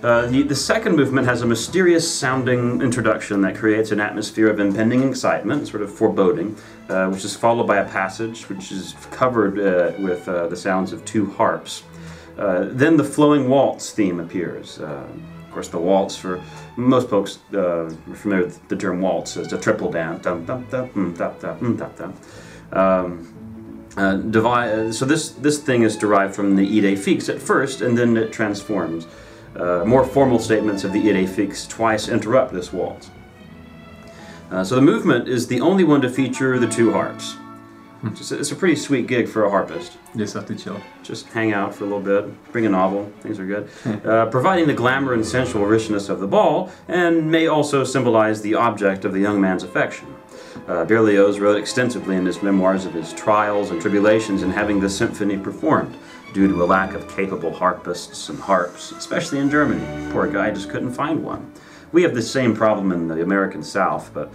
[0.03, 4.59] Uh, the, the second movement has a mysterious sounding introduction that creates an atmosphere of
[4.59, 6.57] impending excitement, sort of foreboding,
[6.89, 10.91] uh, which is followed by a passage which is covered uh, with uh, the sounds
[10.91, 11.83] of two harps.
[12.37, 14.81] Uh, then the flowing waltz theme appears.
[15.55, 16.43] Course, the waltz, for
[16.75, 20.21] most folks uh, are familiar with the term waltz, is a triple dance.
[20.21, 22.13] Dum, dum, dum, mm, dum, mm, dum, dum.
[22.77, 27.41] Um, uh, devi- uh, so this this thing is derived from the idée fixe at
[27.41, 29.07] first, and then it transforms.
[29.55, 33.09] Uh, more formal statements of the idée fixe twice interrupt this waltz.
[34.51, 37.37] Uh, so the movement is the only one to feature the two harps.
[38.05, 39.97] It's a, it's a pretty sweet gig for a harpist.
[40.15, 40.79] Just have to chill.
[41.01, 43.69] Just hang out for a little bit, bring a novel, things are good.
[44.05, 48.53] Uh, providing the glamour and sensual richness of the ball, and may also symbolize the
[48.53, 50.07] object of the young man's affection.
[50.67, 54.89] Uh, Berlioz wrote extensively in his memoirs of his trials and tribulations in having the
[54.89, 55.97] symphony performed,
[56.33, 60.11] due to a lack of capable harpists and harps, especially in Germany.
[60.11, 61.51] Poor guy just couldn't find one.
[61.91, 64.31] We have the same problem in the American South, but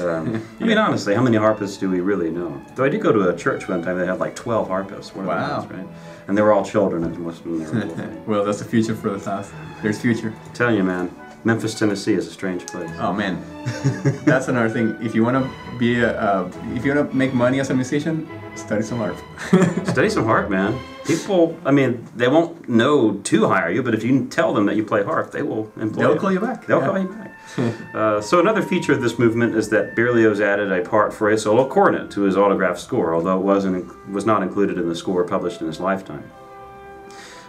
[0.00, 2.62] um, I mean, honestly, how many harpists do we really know?
[2.74, 5.14] Though I did go to a church one time that had like 12 harpists.
[5.14, 5.66] What Wow.
[5.70, 5.86] right?
[6.26, 9.10] And they were all children and most of them were well, that's the future for
[9.10, 9.52] the South.
[9.82, 10.34] There's future.
[10.54, 11.10] Tell you, man,
[11.44, 12.90] Memphis, Tennessee is a strange place.
[12.98, 13.42] Oh man,
[14.24, 14.96] that's another thing.
[15.00, 17.74] If you want to be a, uh, if you want to make money as a
[17.74, 19.16] musician, study some harp.
[19.86, 20.78] Study some harp, man.
[21.06, 24.76] People, I mean, they won't know to hire you, but if you tell them that
[24.76, 26.20] you play harp, they will employ They'll you.
[26.20, 26.66] call you back.
[26.66, 26.86] They'll yeah.
[26.86, 27.34] call you back.
[27.94, 31.38] uh, so another feature of this movement is that Berlioz added a part for a
[31.38, 35.24] solo cornet to his autograph score, although it wasn't was not included in the score
[35.24, 36.30] published in his lifetime.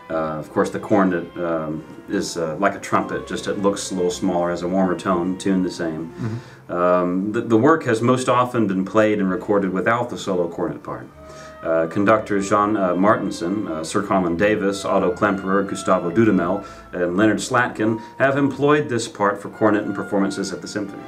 [0.09, 3.95] Uh, of course, the cornet um, is uh, like a trumpet, just it looks a
[3.95, 6.41] little smaller, has a warmer tone, tuned the same.
[6.67, 10.81] Um, the, the work has most often been played and recorded without the solo cornet
[10.83, 11.07] part.
[11.61, 17.37] Uh, conductors Jean uh, Martinon, uh, Sir Colin Davis, Otto Klemperer, Gustavo Dudamel, and Leonard
[17.37, 21.03] Slatkin have employed this part for cornet and performances at the symphony.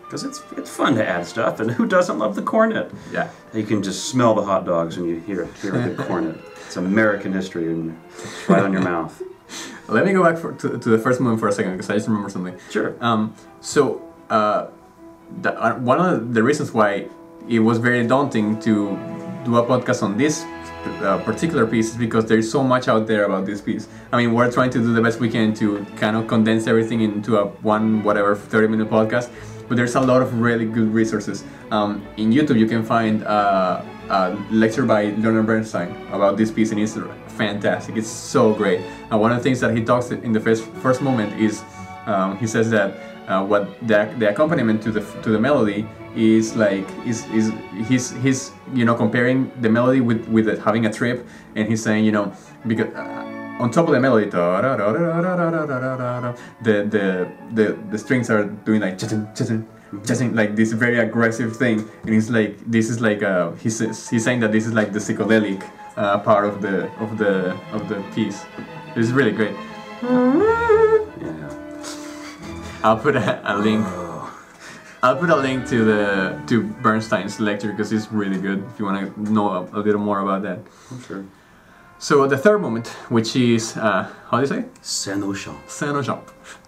[0.00, 2.90] Because it's, it's fun to add stuff, and who doesn't love the cornet?
[3.12, 3.30] Yeah.
[3.52, 6.40] You can just smell the hot dogs when you hear, hear a good cornet.
[6.68, 9.22] It's American history and it's right on your mouth.
[9.88, 11.94] Let me go back for, to, to the first moment for a second because I
[11.94, 12.54] just remember something.
[12.70, 12.94] Sure.
[13.00, 14.66] Um, so uh,
[15.40, 17.08] the, uh, one of the reasons why
[17.48, 18.90] it was very daunting to
[19.46, 20.44] do a podcast on this
[21.00, 23.88] uh, particular piece is because there's so much out there about this piece.
[24.12, 27.00] I mean, we're trying to do the best we can to kind of condense everything
[27.00, 29.30] into a one whatever 30 minute podcast.
[29.68, 31.44] But there's a lot of really good resources.
[31.70, 36.72] Um, in YouTube, you can find uh, a lecture by Leonard Bernstein about this piece,
[36.72, 36.96] and it's
[37.36, 37.96] fantastic.
[37.96, 38.80] It's so great.
[39.12, 41.62] Uh, one of the things that he talks in the first first moment is
[42.06, 42.96] um, he says that
[43.28, 47.52] uh, what the, the accompaniment to the to the melody is like is is
[47.86, 51.82] he's he's you know comparing the melody with with it having a trip and he's
[51.82, 52.32] saying you know
[52.66, 53.27] because uh,
[53.58, 54.30] on top of the melody
[56.62, 57.04] the the
[57.52, 59.12] the, the strings are doing like just
[60.34, 63.78] like this very aggressive thing and he's like this is like uh he's
[64.10, 65.62] he's saying that this is like the psychedelic
[65.96, 68.44] uh, part of the of the of the piece
[68.96, 69.56] it's really great
[71.20, 71.50] Yeah.
[72.84, 73.84] I'll put a, a link.
[75.02, 78.64] I'll put a link to the to Bernstein's lecture because it's really good.
[78.72, 80.60] If you want to know a, a little more about that.
[81.06, 81.24] Sure.
[81.98, 84.64] So the third moment, which is uh, how do you say?
[84.82, 85.56] Saint-Auchan.
[85.68, 86.20] Saint Jean,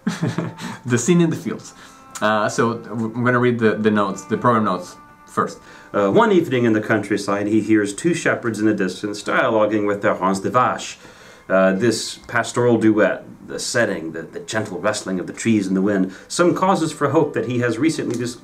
[0.85, 1.73] the scene in the fields.
[2.21, 5.59] Uh, so I'm going to read the, the notes, the program notes first.
[5.93, 10.01] Uh, one evening in the countryside, he hears two shepherds in the distance dialoguing with
[10.01, 10.97] their ranz des vaches.
[11.49, 15.81] Uh, this pastoral duet, the setting, the, the gentle rustling of the trees in the
[15.81, 18.37] wind, some causes for hope that he has recently dis-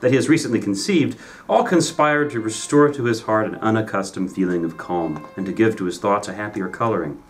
[0.00, 4.64] that he has recently conceived, all conspired to restore to his heart an unaccustomed feeling
[4.64, 7.22] of calm, and to give to his thoughts a happier coloring.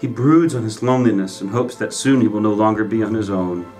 [0.00, 3.14] He broods on his loneliness and hopes that soon he will no longer be on
[3.14, 3.70] his own.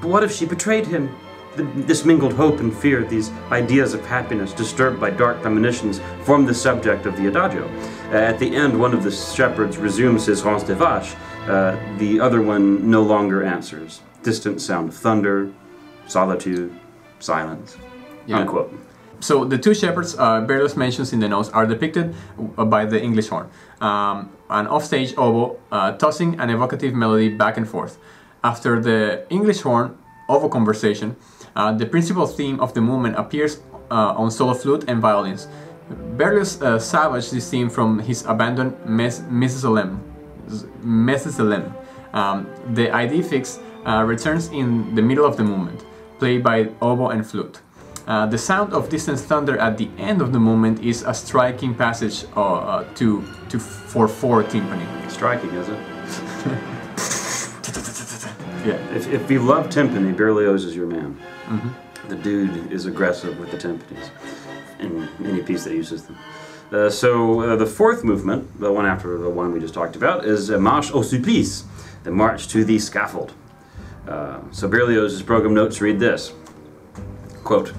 [0.00, 1.14] But what if she betrayed him?
[1.56, 6.54] This mingled hope and fear, these ideas of happiness, disturbed by dark premonitions, form the
[6.54, 7.68] subject of the adagio.
[8.10, 11.16] Uh, at the end, one of the shepherds resumes his ranz des vaches.
[11.48, 14.00] Uh, the other one no longer answers.
[14.22, 15.52] Distant sound of thunder,
[16.06, 16.78] solitude,
[17.20, 17.76] silence.
[18.26, 18.40] Yeah.
[18.40, 18.72] Unquote.
[19.20, 22.14] So the two shepherds uh, Berlioz mentions in the notes are depicted
[22.56, 27.58] uh, by the English horn, um, an offstage oboe uh, tossing an evocative melody back
[27.58, 27.98] and forth.
[28.42, 31.16] After the English horn oboe conversation,
[31.54, 35.48] uh, the principal theme of the movement appears uh, on solo flute and violins.
[36.16, 39.22] Berlioz uh, salvaged this theme from his abandoned Mes-.
[39.28, 39.62] Messe
[41.26, 41.72] solennelle.
[42.12, 45.84] Um, the idée fixe uh, returns in the middle of the movement,
[46.20, 47.60] played by oboe and flute.
[48.06, 51.74] Uh, the sound of distant thunder at the end of the movement is a striking
[51.74, 54.86] passage uh, uh, to to for four timpani.
[55.10, 55.78] Striking, is it?
[58.64, 58.74] Yeah.
[58.94, 61.18] If, if you love timpani, Berlioz is your man.
[62.08, 64.10] The dude is aggressive with the timpanis
[64.80, 66.18] in any piece that uses them.
[66.70, 70.26] Uh, so uh, the fourth movement, the one after the one we just talked about,
[70.26, 71.64] is uh, Marche au Supplice,
[72.04, 73.32] the march to the scaffold.
[74.08, 76.32] Uh, so Berlioz's program notes read this
[77.44, 77.72] quote,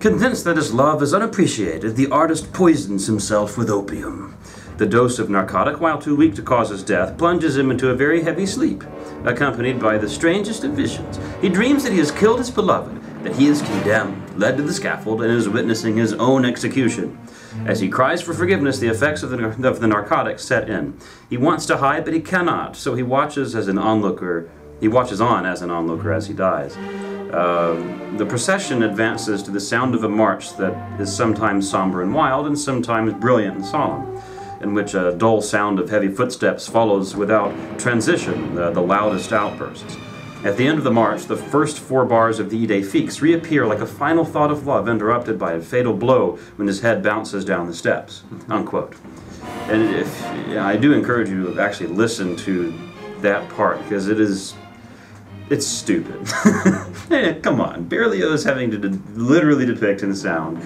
[0.00, 4.36] Convinced that his love is unappreciated, the artist poisons himself with opium.
[4.78, 7.94] The dose of narcotic, while too weak to cause his death, plunges him into a
[7.94, 8.84] very heavy sleep,
[9.24, 11.18] accompanied by the strangest of visions.
[11.40, 14.74] He dreams that he has killed his beloved, that he is condemned, led to the
[14.74, 17.16] scaffold, and is witnessing his own execution.
[17.64, 20.98] As he cries for forgiveness, the effects of the, of the narcotics set in.
[21.30, 24.50] He wants to hide, but he cannot, so he watches as an onlooker.
[24.80, 26.76] He watches on as an onlooker as he dies.
[27.32, 32.14] Um, the procession advances to the sound of a march that is sometimes somber and
[32.14, 34.22] wild, and sometimes brilliant and solemn,
[34.60, 39.96] in which a dull sound of heavy footsteps follows without transition the, the loudest outbursts.
[40.44, 43.66] At the end of the march, the first four bars of the idée fixe reappear
[43.66, 47.44] like a final thought of love interrupted by a fatal blow when his head bounces
[47.44, 48.22] down the steps.
[48.48, 48.94] Unquote.
[49.68, 52.72] And if I do encourage you to actually listen to
[53.22, 54.54] that part because it is
[55.50, 56.26] it's stupid.
[57.08, 60.58] Eh, Come on, Berlioz having to de- literally depict in sound.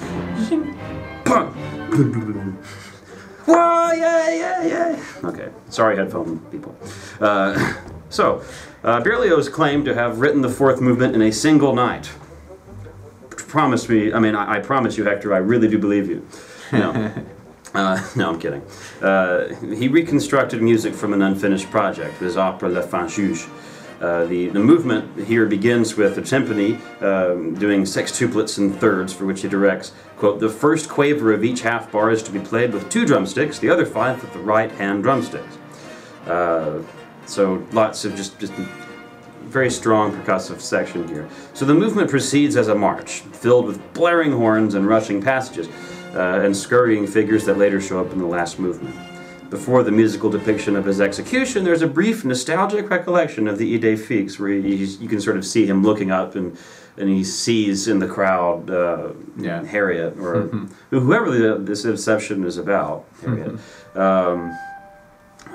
[3.44, 5.04] Whoa, yeah, yeah, yeah.
[5.22, 6.74] Okay, sorry, headphone people.
[7.20, 7.74] Uh,
[8.08, 8.42] so,
[8.82, 12.10] uh, Berlioz claimed to have written the fourth movement in a single night.
[13.30, 16.26] Promise me, I mean, I, I promise you, Hector, I really do believe you.
[16.72, 17.12] No.
[17.74, 18.62] Uh, no, I'm kidding.
[19.02, 23.46] Uh, he reconstructed music from an unfinished project, his opera Fin Juge.
[24.00, 29.26] Uh, the, the movement here begins with the timpani um, doing sextuplets and thirds, for
[29.26, 32.72] which he directs, quote, the first quaver of each half bar is to be played
[32.72, 35.58] with two drumsticks, the other five with the right hand drumsticks.
[36.26, 36.82] Uh,
[37.26, 38.54] so lots of just, just
[39.42, 41.28] very strong percussive section here.
[41.52, 45.68] So the movement proceeds as a march, filled with blaring horns and rushing passages,
[46.14, 48.96] uh, and scurrying figures that later show up in the last movement.
[49.50, 53.98] Before the musical depiction of his execution, there's a brief nostalgic recollection of the idée
[53.98, 56.56] fixe, where he, you can sort of see him looking up and,
[56.96, 59.64] and he sees in the crowd uh, Yeah.
[59.64, 60.42] Harriet, or
[60.90, 63.58] whoever the, this inception is about, Harriet.
[63.96, 64.56] Um,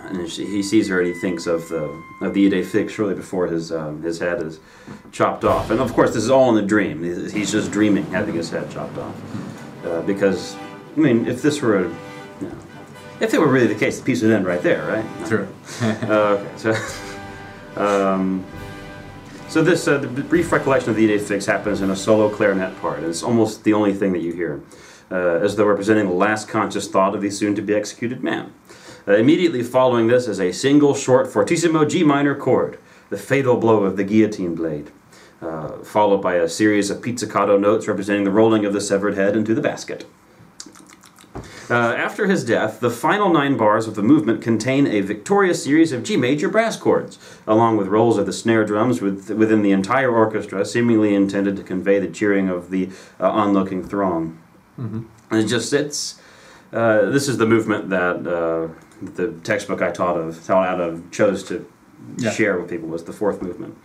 [0.10, 1.84] and she, he sees her and he thinks of the
[2.22, 4.60] of the idée fixe shortly before his um, his head is
[5.12, 5.72] chopped off.
[5.72, 7.02] And of course, this is all in a dream.
[7.04, 9.16] He's just dreaming having his head chopped off.
[9.86, 10.56] Uh, because,
[10.96, 11.96] I mean, if this were a, you
[13.20, 15.28] if it were really the case, the piece would end right there, right?
[15.28, 15.48] True.
[15.82, 15.86] Uh,
[16.44, 16.76] okay, so,
[17.76, 18.46] um,
[19.48, 22.78] so this uh, the brief recollection of the idée fixe happens in a solo clarinet
[22.82, 23.00] part.
[23.00, 24.62] And it's almost the only thing that you hear,
[25.12, 28.54] uh, as though representing the last conscious thought of the soon-to-be executed man.
[29.08, 33.84] Uh, immediately following this is a single short fortissimo G minor chord, the fatal blow
[33.84, 34.92] of the guillotine blade,
[35.42, 39.38] uh, followed by a series of pizzicato notes representing the rolling of the severed head
[39.38, 40.06] into the basket.
[41.70, 45.92] Uh, after his death, the final nine bars of the movement contain a victorious series
[45.92, 49.72] of G major brass chords, along with rolls of the snare drums with, within the
[49.72, 52.90] entire orchestra, seemingly intended to convey the cheering of the
[53.20, 54.38] uh, onlooking throng.
[54.78, 56.22] And it just sits.
[56.74, 58.68] uh, this is the movement that uh,
[59.02, 61.66] the textbook I taught of taught out of chose to
[62.18, 62.32] Yeah.
[62.32, 63.76] share with people was the fourth movement.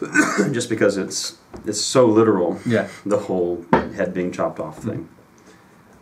[0.52, 2.60] just because it's it's so literal.
[2.66, 2.88] Yeah.
[3.06, 5.08] The whole head being chopped off thing.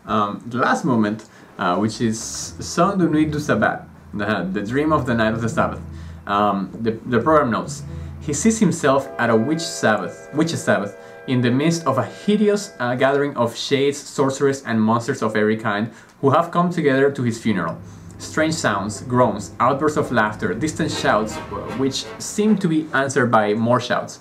[0.06, 1.26] Um, the last movement,
[1.58, 5.40] uh, which is Songe d'une Nuit du Sabbat, the, the dream of the night of
[5.40, 5.80] the Sabbath.
[6.26, 7.82] Um, the, the program notes,
[8.20, 10.96] he sees himself at a witch Sabbath, witch's Sabbath,
[11.26, 15.56] in the midst of a hideous uh, gathering of shades, sorcerers, and monsters of every
[15.56, 15.90] kind
[16.20, 17.78] who have come together to his funeral.
[18.18, 21.36] Strange sounds, groans, outbursts of laughter, distant shouts,
[21.78, 24.20] which seem to be answered by more shouts.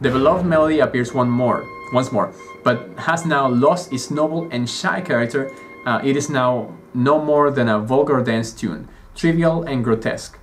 [0.00, 2.32] The beloved melody appears one more, once more,
[2.64, 5.50] but has now lost its noble and shy character.
[5.84, 10.38] Uh, it is now no more than a vulgar dance tune, trivial and grotesque.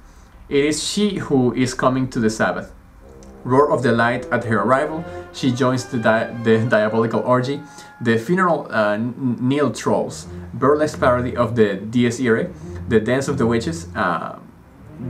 [0.49, 2.71] It is she who is coming to the Sabbath.
[3.43, 7.61] Roar of delight at her arrival, she joins the, di- the diabolical orgy.
[8.01, 12.49] The funeral uh, n- kneel trolls, burlesque parody of the Dies Irae,
[12.87, 13.87] the dance of the witches.
[13.95, 14.39] Uh,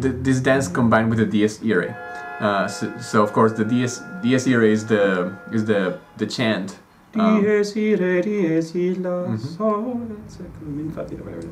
[0.01, 1.95] th- this dance combined with the Dies Irae.
[2.39, 6.79] Uh, so, so of course the Dies, Dies Irae is the is the the chant.
[7.15, 11.47] um, Dies irae, dies illa, sol, et secum in fabula, whatever.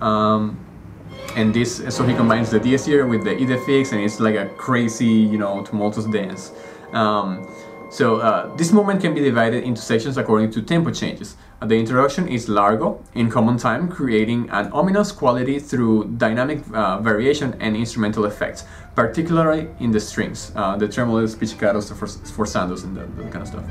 [0.00, 0.58] Um,
[1.36, 4.34] and this, so he combines the Dies Irae with the idée fixe, and it's like
[4.34, 6.52] a crazy, you know, tumultuous dance.
[6.92, 7.46] Um,
[7.90, 11.36] so uh, this movement can be divided into sections according to tempo changes.
[11.62, 16.98] Uh, the introduction is largo in common time, creating an ominous quality through dynamic uh,
[17.00, 18.64] variation and instrumental effects,
[18.96, 23.48] particularly in the strings, uh, the tremolos, pizzicatos, for, forçandos, and that, that kind of
[23.48, 23.64] stuff.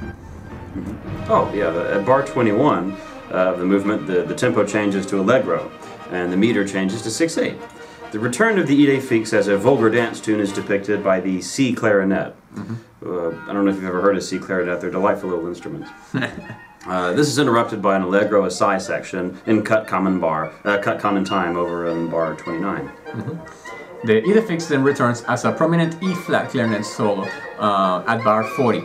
[1.28, 2.98] Oh, yeah, at bar 21 uh,
[3.34, 5.72] of the movement, the, the tempo changes to allegro,
[6.12, 7.60] and the meter changes to 6-8.
[8.12, 11.42] The return of the idée fixe as a vulgar dance tune is depicted by the
[11.42, 12.34] C clarinet.
[13.06, 15.90] Uh, I don't know if you've ever heard of C clarinet, they're delightful little instruments.
[16.88, 21.00] Uh, this is interrupted by an allegro assai section in cut common bar, uh, cut
[21.00, 22.92] common time over in bar 29.
[24.04, 27.28] The idée fixe then returns as a prominent E flat clarinet solo
[27.60, 28.84] uh, at bar 40.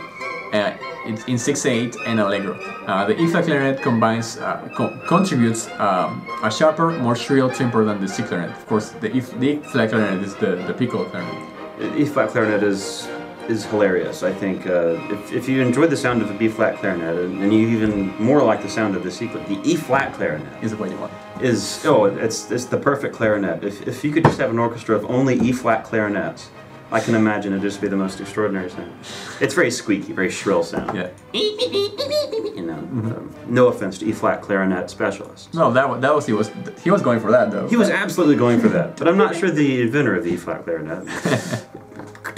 [0.53, 0.73] Uh,
[1.05, 2.55] it's in 6-8 and allegro.
[2.87, 7.85] Uh, the E flat clarinet combines, uh, co- contributes um, a sharper, more shrill timbre
[7.85, 8.51] than the C clarinet.
[8.51, 11.97] Of course, the E, the e flat clarinet is the, the piccolo clarinet.
[11.97, 13.07] E flat clarinet is
[13.49, 14.23] is hilarious.
[14.23, 17.41] I think uh, if, if you enjoy the sound of a B flat clarinet and,
[17.41, 20.71] and you even more like the sound of the C the E flat clarinet Is
[20.71, 21.13] the way you want.
[21.41, 23.63] is oh it's it's the perfect clarinet.
[23.63, 26.49] If if you could just have an orchestra of only E flat clarinets,
[26.91, 28.91] I can imagine it'd just be the most extraordinary sound.
[29.39, 30.97] It's very squeaky, very shrill sound.
[30.97, 31.09] Yeah.
[31.33, 35.53] You know, um, no offense to E flat clarinet specialists.
[35.53, 36.51] No, that, that was he was
[36.83, 37.67] he was going for that though.
[37.67, 40.37] He was absolutely going for that, but I'm not sure the inventor of the E
[40.37, 41.07] flat clarinet.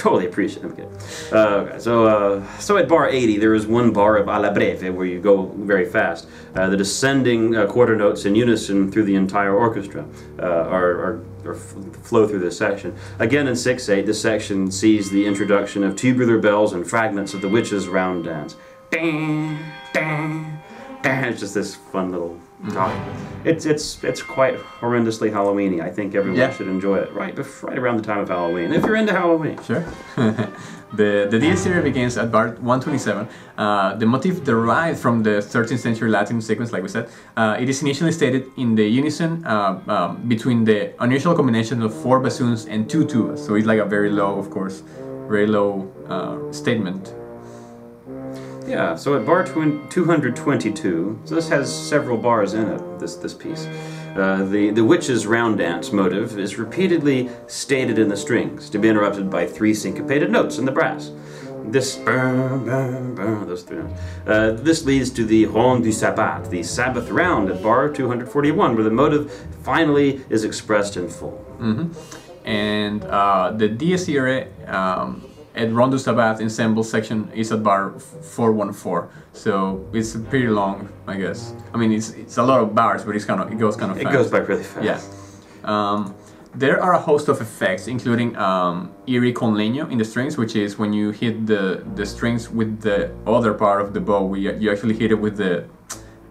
[0.04, 0.76] totally appreciate him.
[1.32, 4.94] Uh, okay, so, uh, so at bar 80, there is one bar of alla breve
[4.94, 6.28] where you go very fast.
[6.56, 10.06] Uh, the descending uh, quarter notes in unison through the entire orchestra
[10.40, 12.94] uh, are, are, f- flow through this section.
[13.20, 17.48] Again in 6-8, this section sees the introduction of tubular bells and fragments of the
[17.48, 18.58] witches' round dance.
[18.92, 19.58] Dang,
[19.94, 20.60] dang,
[21.02, 21.24] dang.
[21.32, 22.40] It's just this fun little
[22.72, 22.94] talk.
[23.46, 25.82] It's it's it's quite horrendously Halloweeny.
[25.82, 26.52] I think everyone Yeah.
[26.54, 28.72] should enjoy it right bef- right around the time of Halloween.
[28.74, 29.62] If you're into Halloween.
[29.64, 29.84] Sure.
[30.94, 33.28] the the Dies begins at bar 127.
[33.58, 37.10] Uh, the motif derived from the 13th century Latin sequence, like we said.
[37.36, 41.94] Uh, it is initially stated in the unison uh, um, between the unusual combination of
[41.94, 43.40] four bassoons and two tubas.
[43.40, 44.84] So it's like a very low, of course,
[45.28, 47.14] very low uh, statement.
[48.68, 53.66] Yeah, so at bar 222, so this has several bars in it, this, this piece.
[54.16, 58.88] Uh, the, the witch's round dance motive is repeatedly stated in the strings, to be
[58.88, 61.12] interrupted by three syncopated notes in the brass.
[61.66, 61.96] This,
[63.46, 64.00] those three notes.
[64.28, 68.84] Uh, this leads to the Ronde du Sabbat, the Sabbath round at bar 241, where
[68.84, 69.32] the motive
[69.64, 71.44] finally is expressed in full.
[72.46, 75.26] And uh, the Dies Irae um,
[75.56, 79.10] at Rondo Sabbath ensemble section is at bar 414.
[79.34, 81.54] So it's pretty long, I guess.
[81.74, 83.92] I mean, it's, it's a lot of bars, but it's kind of it goes kind
[83.92, 84.08] of fast.
[84.08, 84.18] It fast.
[84.18, 84.86] goes by really fast.
[84.86, 85.02] Yeah.
[85.64, 86.16] Um,
[86.56, 90.56] there are a host of effects, including um, Erie con legno in the strings, which
[90.56, 94.52] is when you hit the, the strings with the other part of the bow, we,
[94.60, 95.68] you actually hit it with the,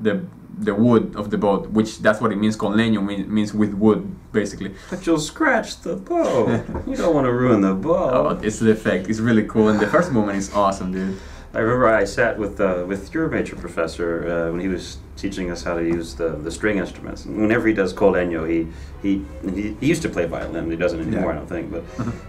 [0.01, 0.25] the,
[0.59, 2.57] the wood of the bow, which that's what it means.
[2.57, 4.75] Con legno mean, means with wood, basically.
[4.91, 6.49] But you'll scratch the bow.
[6.87, 8.29] you don't want to ruin the bow.
[8.29, 9.09] Oh, it's the effect.
[9.09, 11.19] It's really cool, and the first moment is awesome, dude.
[11.55, 15.51] I remember I sat with uh, with your major professor uh, when he was teaching
[15.51, 17.27] us how to use the, the string instruments.
[17.27, 18.67] And whenever he does col legno, he,
[19.03, 19.23] he
[19.55, 20.71] he he used to play violin.
[20.71, 21.31] He doesn't anymore, Yeah.
[21.31, 21.71] I don't think.
[21.71, 21.85] But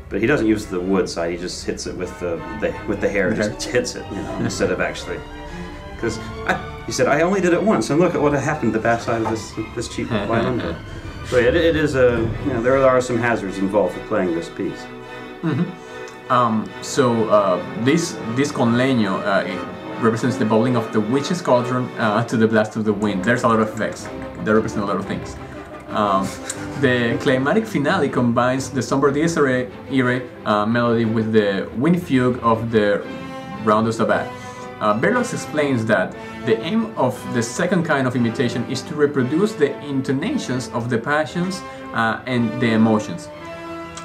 [0.10, 1.32] but he doesn't use the wood side.
[1.32, 3.34] He just hits it with the, the with the hair.
[3.34, 5.20] Just hits it, you know, instead of actually.
[5.96, 6.18] Because
[6.86, 9.22] he said I only did it once, and look at what happened to the backside
[9.22, 10.76] of this this cheap violin.
[11.28, 14.50] So it, it is a you know there are some hazards involved with playing this
[14.50, 14.86] piece.
[16.30, 21.86] Um, so uh, this this con legno uh, represents the bubbling of the witch's cauldron
[22.00, 23.24] uh, to the blast of the wind.
[23.24, 24.08] There's a lot of effects
[24.44, 25.36] They represent a lot of things.
[25.90, 26.28] Um,
[26.82, 32.72] the climatic finale combines the somber Dies Irae uh, melody with the wind fugue of
[32.72, 33.06] the
[33.64, 34.28] Rondo Sabbat.
[34.82, 36.14] Uh, Berlioz explains that
[36.46, 40.98] the aim of the second kind of imitation is to reproduce the intonations of the
[40.98, 41.62] passions
[41.94, 43.30] uh, and the emotions,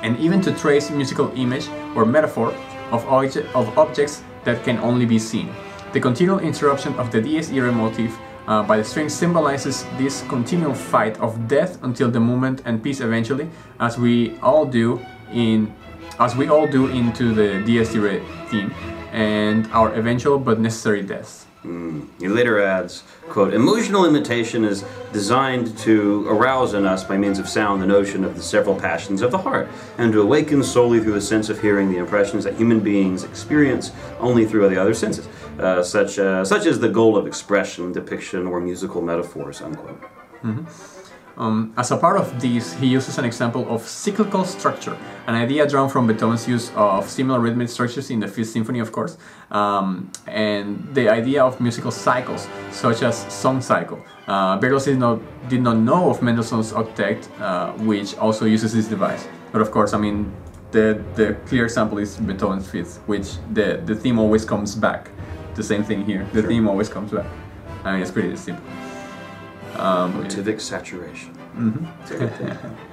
[0.02, 2.52] and even to trace musical image or metaphor
[2.92, 5.50] of, of objects that can only be seen.
[5.92, 8.16] The continual interruption of the Dies Irae motif
[8.46, 13.00] uh, by the string symbolizes this continual fight of death until the moment and peace
[13.00, 15.00] eventually, as we all do
[15.32, 15.74] in
[16.20, 18.72] as we all do into the Dies Irae theme,
[19.12, 21.47] and our eventual but necessary death.
[21.62, 27.48] He later adds, quote, emotional imitation is designed to arouse in us by means of
[27.48, 31.14] sound the notion of the several passions of the heart, and to awaken solely through
[31.14, 33.90] the sense of hearing the impressions that human beings experience
[34.20, 35.28] only through the other senses,
[35.58, 40.00] uh, such, uh, such as the goal of expression, depiction, or musical metaphors, unquote.
[41.36, 44.96] Um, as a part of this, he uses an example of cyclical structure,
[45.28, 48.92] an idea drawn from Beethoven's use of similar rhythmic structures in the Fifth Symphony, of
[48.92, 49.18] course,
[49.50, 54.02] um, and the idea of musical cycles, such as song cycle.
[54.26, 55.20] Uh, Berlioz did not,
[55.50, 59.28] did not know of Mendelssohn's octet, uh, which also uses this device.
[59.52, 60.32] But of course, I mean,
[60.70, 65.10] the, the clear example is Beethoven's Fifth, which the, the theme always comes back.
[65.56, 66.26] The same thing here.
[66.32, 67.26] The theme always comes back.
[67.84, 68.64] I mean, it's pretty simple.
[69.74, 71.36] Motivic saturation.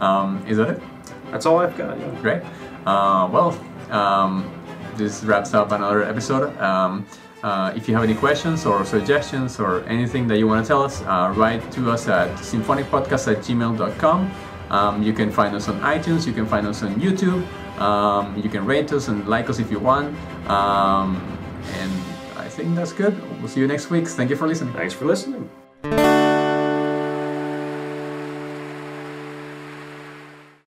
[0.00, 0.82] Um, is that it?
[1.30, 1.98] That's all I've got.
[1.98, 2.20] Yeah.
[2.20, 2.42] Great.
[2.86, 3.58] Uh, well,
[3.90, 4.50] um,
[4.96, 6.56] this wraps up another episode.
[6.58, 7.06] Um,
[7.42, 10.82] uh, if you have any questions or suggestions or anything that you want to tell
[10.82, 14.30] us, uh, write to us at symphonicpodcast at gmail.com.
[14.70, 17.46] Um, you can find us on iTunes, you can find us on YouTube,
[17.80, 20.14] um, you can rate us and like us if you want.
[20.50, 21.16] Um,
[21.74, 21.92] and
[22.36, 23.16] I think that's good.
[23.38, 24.08] We'll see you next week.
[24.08, 24.74] Thank you for listening.
[24.74, 25.48] Thanks for listening.